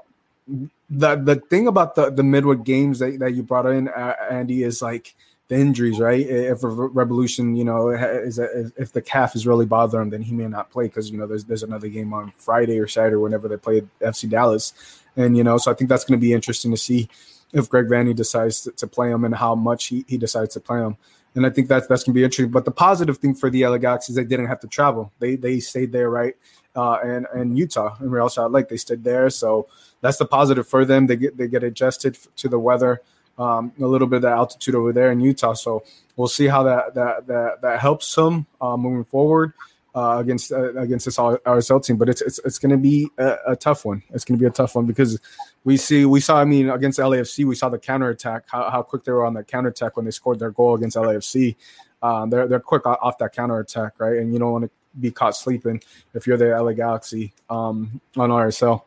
[0.89, 4.63] the the thing about the the midweek games that, that you brought in, uh, Andy,
[4.63, 5.15] is like
[5.47, 6.25] the injuries, right?
[6.27, 10.21] If a Revolution, you know, is a, if the calf is really bothering him, then
[10.21, 13.15] he may not play because you know there's there's another game on Friday or Saturday
[13.15, 14.73] whenever they play FC Dallas,
[15.15, 17.09] and you know, so I think that's going to be interesting to see
[17.53, 20.59] if Greg Vanney decides to, to play him and how much he, he decides to
[20.59, 20.97] play him.
[21.35, 22.51] And I think that's that's gonna be interesting.
[22.51, 25.11] But the positive thing for the LA Galaxy is they didn't have to travel.
[25.19, 26.35] They they stayed there, right?
[26.75, 29.29] Uh, and and Utah and Real Salt Lake, they stayed there.
[29.29, 29.67] So
[30.01, 31.05] that's the positive for them.
[31.05, 33.01] They get they get adjusted to the weather,
[33.37, 35.53] um, a little bit of that altitude over there in Utah.
[35.53, 35.83] So
[36.15, 39.53] we'll see how that that that, that helps them uh, moving forward
[39.95, 41.97] uh, against uh, against this RSL team.
[41.97, 44.03] But it's it's, it's going to be a, a tough one.
[44.11, 45.19] It's going to be a tough one because
[45.63, 46.39] we see we saw.
[46.39, 48.43] I mean, against LAFC, we saw the counterattack.
[48.47, 51.55] How how quick they were on the counterattack when they scored their goal against LAFC.
[52.01, 54.17] Um, they're they're quick off that counterattack, right?
[54.17, 55.81] And you don't want to be caught sleeping
[56.13, 58.83] if you're the LA Galaxy um, on RSL.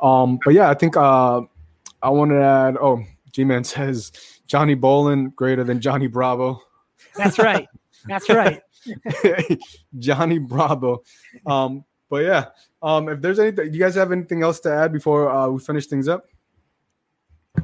[0.00, 1.42] Um, but yeah, I think uh,
[2.02, 2.76] I wanted to add.
[2.78, 4.12] Oh, G Man says
[4.46, 6.62] Jonny Bolen greater than Johnny Bravo.
[7.16, 7.68] That's right.
[8.06, 8.62] That's right.
[9.98, 11.02] Johnny Bravo.
[11.46, 12.46] Um, but yeah,
[12.80, 15.86] um, if there's anything, you guys have anything else to add before uh, we finish
[15.86, 16.26] things up?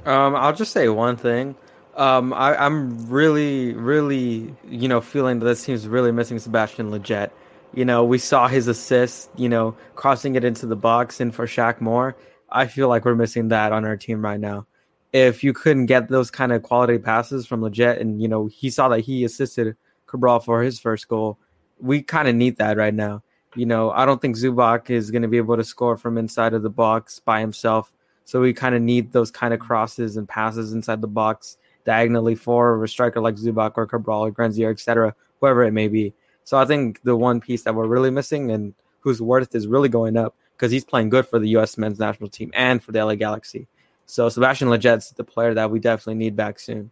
[0.05, 1.55] Um, I'll just say one thing.
[1.95, 7.31] Um, I, I'm really, really, you know, feeling that this team's really missing Sebastian Lletget.
[7.75, 11.47] You know, we saw his assist, you know, crossing it into the box and for
[11.47, 12.17] Shaq Moore.
[12.51, 14.67] I feel like we're missing that on our team right now.
[15.13, 18.71] If you couldn't get those kind of quality passes from Lletget, and you know, he
[18.71, 21.39] saw that he assisted Cabral for his first goal,
[21.81, 23.23] we kind of need that right now.
[23.57, 26.55] You know, I don't think Zubak is going to be able to score from inside
[26.55, 27.93] of the box by himself.
[28.25, 32.37] So we kind of need those kind of crosses and passes inside the box diagonally
[32.37, 36.15] for a striker like Zubak or Cabral or Grandsir, etc., whoever it may be.
[36.45, 39.89] So I think the one piece that we're really missing and whose worth is really
[39.89, 41.77] going up because he's playing good for the U.S.
[41.79, 43.67] men's national team and for the LA Galaxy.
[44.11, 46.91] So Sebastian Lletget's the player that we definitely need back soon.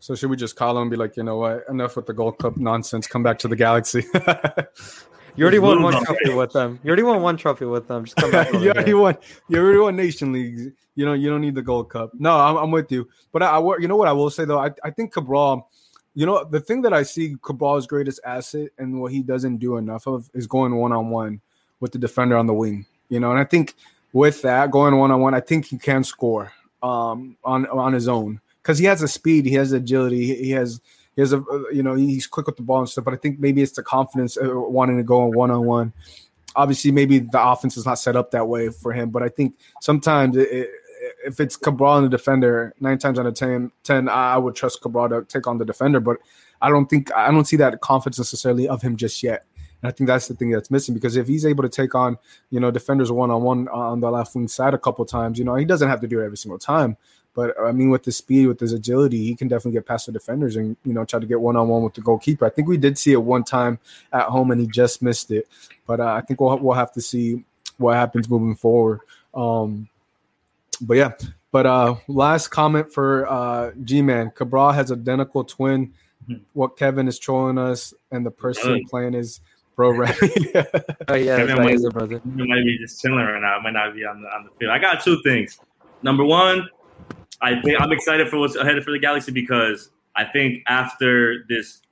[0.00, 2.12] So should we just call him and be like, you know what, enough with the
[2.12, 3.06] Gold Cup nonsense.
[3.06, 4.04] Come back to the Galaxy.
[5.38, 6.80] You already won one trophy with them.
[6.82, 8.06] You already won one trophy with them.
[8.06, 8.52] Just come back.
[8.54, 8.98] you already here.
[8.98, 9.16] won.
[9.48, 10.72] You already won Nation League.
[10.96, 12.10] You know, you don't need the Gold Cup.
[12.14, 13.08] No, I'm, I'm with you.
[13.30, 15.70] But I, I, you know what I will say though, I, I think Cabral.
[16.16, 19.76] You know, the thing that I see Cabral's greatest asset and what he doesn't do
[19.76, 21.40] enough of is going one on one
[21.78, 22.84] with the defender on the wing.
[23.08, 23.76] You know, and I think
[24.18, 26.52] with that going one on one, I think he can score
[26.82, 28.40] um, on on his own.
[28.60, 30.80] because he has the speed, he has agility, he, has
[31.14, 31.42] he has a
[31.72, 33.04] you know he's quick with the ball and stuff.
[33.04, 35.92] But I think maybe it's the confidence wanting to go on one on one.
[36.56, 39.10] Obviously, maybe the offense is not set up that way for him.
[39.10, 40.68] But I think sometimes it,
[41.24, 44.82] if it's Cabral and the defender, nine times out of 10, 10, I would trust
[44.82, 46.00] Cabral to take on the defender.
[46.00, 46.16] But
[46.60, 49.44] I don't think I don't see that confidence necessarily of him just yet.
[49.82, 52.18] And I think that's the thing that's missing because if he's able to take on,
[52.50, 55.44] you know, defenders one on one on the left wing side a couple times, you
[55.44, 56.96] know, he doesn't have to do it every single time.
[57.34, 60.12] But I mean, with the speed, with his agility, he can definitely get past the
[60.12, 62.44] defenders and you know try to get one on one with the goalkeeper.
[62.44, 63.78] I think we did see it one time
[64.12, 65.46] at home and he just missed it.
[65.86, 67.44] But uh, I think we'll we'll have to see
[67.76, 69.00] what happens moving forward.
[69.34, 69.88] Um,
[70.80, 71.12] but yeah,
[71.52, 75.92] but uh, last comment for uh, G Man Cabral has identical twin.
[76.28, 76.42] Mm-hmm.
[76.54, 79.40] What Kevin is trolling us, and the person playing is
[79.78, 80.08] Bro Ray.
[81.06, 82.20] oh yeah, Kevin might, brother.
[82.24, 83.58] might be just chilling right now.
[83.58, 84.72] I Might not be on the on the field.
[84.72, 85.60] I got two things.
[86.02, 86.68] Number one,
[87.40, 91.82] I think I'm excited for what's ahead for the Galaxy because I think after this,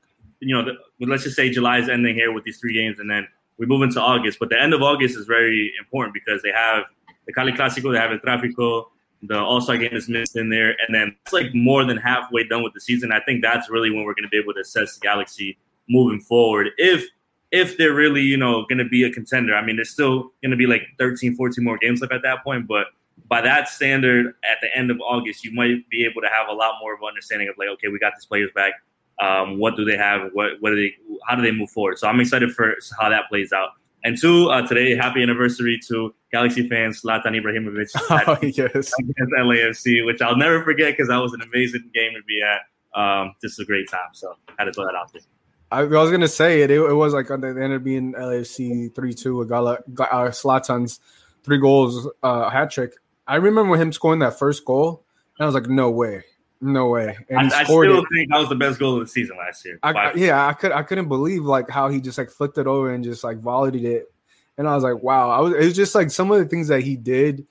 [0.40, 3.08] you know, the, let's just say July is ending here with these three games, and
[3.08, 4.40] then we move into August.
[4.40, 6.86] But the end of August is very important because they have
[7.28, 8.86] the Cali Clásico, they have El Tráfico,
[9.22, 12.42] the All Star game is missed in there, and then it's like more than halfway
[12.48, 13.12] done with the season.
[13.12, 15.56] I think that's really when we're going to be able to assess the Galaxy
[15.88, 16.70] moving forward.
[16.78, 17.08] If
[17.52, 19.54] if they're really, you know, going to be a contender.
[19.54, 22.42] I mean, there's still going to be like 13, 14 more games left at that
[22.42, 22.86] point, but
[23.28, 26.52] by that standard, at the end of August, you might be able to have a
[26.52, 28.74] lot more of an understanding of like, okay, we got these players back.
[29.20, 30.30] Um, what do they have?
[30.34, 30.94] What what do they?
[31.26, 31.98] How do they move forward?
[31.98, 33.70] So I'm excited for how that plays out.
[34.04, 37.90] And two, uh, today, happy anniversary to Galaxy fans, Zlatan Ibrahimovic
[38.28, 38.92] oh, yes.
[39.00, 42.60] against LAFC, which I'll never forget because that was an amazing game to be at.
[42.98, 45.22] Um, this is a great time, so I had to throw that out there.
[45.70, 46.70] I, was gonna say it.
[46.70, 51.00] It, it was like they ended up being LAFC three two with Gala, uh, Zlatan's
[51.42, 52.92] three goals uh, hat trick.
[53.26, 55.04] I remember him scoring that first goal,
[55.38, 56.24] and I was like, "No way,
[56.60, 58.04] no way!" And I, I still it.
[58.12, 59.78] think that was the best goal of the season last year.
[59.82, 62.92] I, yeah, I could I couldn't believe like how he just like flipped it over
[62.92, 64.12] and just like volleyed it,
[64.56, 66.68] and I was like, "Wow!" I was it was just like some of the things
[66.68, 67.46] that he did.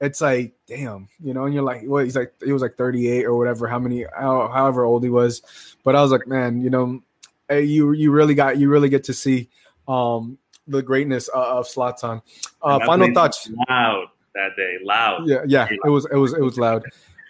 [0.00, 2.04] It's like, damn, you know, and you're like, what?
[2.04, 5.42] He's like, he was like 38 or whatever, how many, how, however old he was.
[5.82, 7.02] But I was like, man, you know,
[7.50, 9.48] you you really got you really get to see
[9.86, 12.22] um the greatness of Zlatan.
[12.62, 13.50] Uh, final thoughts.
[13.68, 14.76] Loud that day.
[14.82, 15.26] Loud.
[15.26, 15.68] Yeah, yeah.
[15.70, 16.84] It was it was it was loud.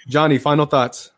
[0.06, 1.10] Jonny, final thoughts.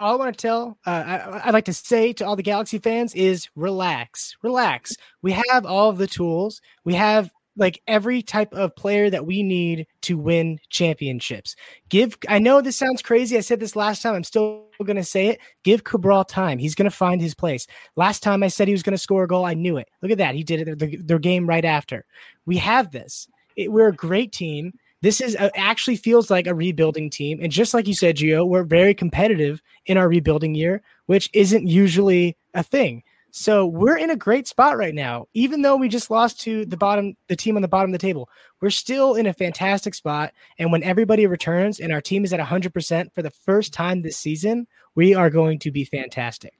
[0.00, 2.78] All I want to tell, uh, I, would like to say to all the Galaxy
[2.78, 4.96] fans is relax, relax.
[5.22, 6.60] We have all of the tools.
[6.84, 11.54] We have like every type of player that we need to win championships.
[11.88, 13.36] Give I know this sounds crazy.
[13.36, 14.14] I said this last time.
[14.14, 15.40] I'm still going to say it.
[15.62, 16.58] Give Cabral time.
[16.58, 17.66] He's going to find his place.
[17.96, 19.88] Last time I said he was going to score a goal, I knew it.
[20.00, 20.34] Look at that.
[20.34, 22.04] He did it their, their game right after.
[22.46, 23.28] We have this.
[23.56, 24.72] It, we're a great team
[25.02, 27.40] this is a, actually feels like a rebuilding team.
[27.42, 31.66] And just like you said, Gio, we're very competitive in our rebuilding year, which isn't
[31.66, 33.02] usually a thing.
[33.34, 35.26] So we're in a great spot right now.
[35.32, 38.06] Even though we just lost to the bottom, the team on the bottom of the
[38.06, 38.28] table,
[38.60, 40.34] we're still in a fantastic spot.
[40.58, 44.18] And when everybody returns and our team is at 100% for the first time this
[44.18, 46.52] season, we are going to be fantastic.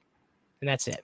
[0.61, 0.99] And that's it.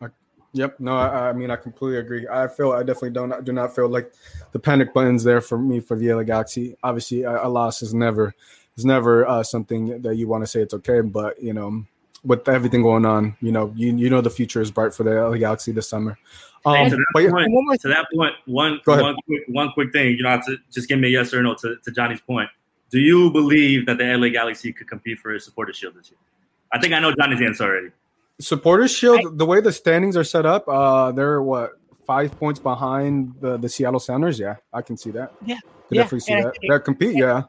[0.54, 0.80] Yep.
[0.80, 2.28] No, I, I, mean I completely agree.
[2.28, 4.12] I feel I definitely don't do not feel like
[4.52, 6.76] the panic button's there for me for the LA Galaxy.
[6.82, 8.34] Obviously, a, a loss is never
[8.76, 11.02] is never uh, something that you want to say it's okay.
[11.02, 11.86] But you know,
[12.24, 15.12] with everything going on, you know, you you know the future is bright for the
[15.12, 16.18] LA Galaxy this summer.
[16.66, 20.40] Um, to, that point, to that point, one one quick one quick thing, you know,
[20.46, 22.50] to just give me a yes or no to, to Jonny's point.
[22.90, 26.18] Do you believe that the LA Galaxy could compete for a supporter shield this year?
[26.72, 27.90] I think I know Jonny's answer already.
[28.42, 31.72] Supporters Shield, I, the way the standings are set up, uh, they're what
[32.08, 34.40] five points behind the, the Seattle Sounders.
[34.40, 35.34] Yeah, I can see that.
[35.46, 36.02] Yeah, can yeah.
[36.04, 36.54] definitely see and that.
[36.68, 37.10] They compete.
[37.10, 37.44] And, yeah.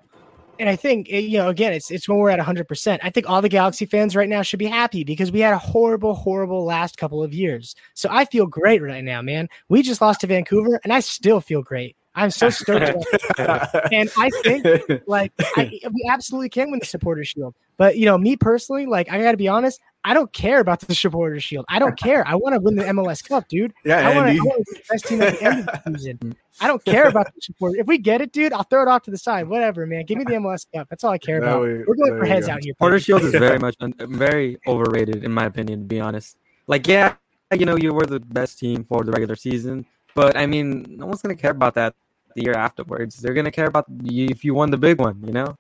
[0.61, 2.68] And I think eh, you know, again, it's it's when we're at 100.
[2.68, 5.54] percent I think all the Galaxy fans right now should be happy because we had
[5.54, 7.74] a horrible, horrible last couple of years.
[7.94, 9.48] So I feel great right now, man.
[9.68, 11.96] We just lost to Vancouver, and I still feel great.
[12.14, 12.82] I'm so stoked.
[13.38, 17.54] and I think like I, we absolutely can win the supporter shield.
[17.76, 20.80] But you know, me personally, like I got to be honest, I don't care about
[20.80, 21.66] the supporter shield.
[21.68, 22.26] I don't care.
[22.26, 23.72] I want to win the MLS Cup, dude.
[23.84, 26.36] Yeah, I want to be the best team at the end of the season.
[26.61, 27.78] I don't care about the support.
[27.78, 29.48] If we get it, dude, I'll throw it off to the side.
[29.48, 30.04] Whatever, man.
[30.04, 30.88] Give me the MLS Cup.
[30.90, 31.62] That's all I care about.
[31.62, 32.54] We, We're going for heads go.
[32.54, 32.72] out here.
[32.72, 35.80] Supporter shield is very much very overrated, in my opinion.
[35.80, 36.36] To be honest,
[36.66, 37.14] like yeah,
[37.54, 41.06] you know, you were the best team for the regular season, but I mean, no
[41.06, 41.94] one's gonna care about that
[42.34, 43.16] the year afterwards.
[43.16, 45.22] They're gonna care about you if you won the big one.
[45.24, 45.56] You know.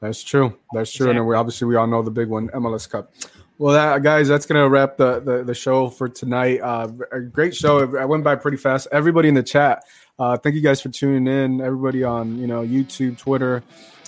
[0.00, 0.56] That's true.
[0.72, 1.06] That's true.
[1.06, 1.18] Exactly.
[1.18, 3.12] And we obviously we all know the big one, MLS Cup.
[3.58, 6.60] Well, that, guys, that's gonna wrap the, the, the show for tonight.
[6.60, 7.94] Uh, a great show.
[7.96, 8.88] I went by pretty fast.
[8.90, 9.84] Everybody in the chat,
[10.18, 11.60] uh, thank you guys for tuning in.
[11.60, 13.62] Everybody on you know YouTube, Twitter,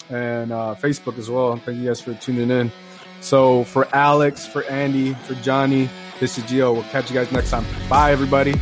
[0.09, 1.57] and uh, Facebook as well.
[1.57, 2.73] Thank you guys for tuning in.
[3.21, 6.73] So for Alex, for Andy, for Jonny, this is Gio.
[6.73, 7.67] We'll catch you guys next time.
[7.91, 8.55] Bye, everybody.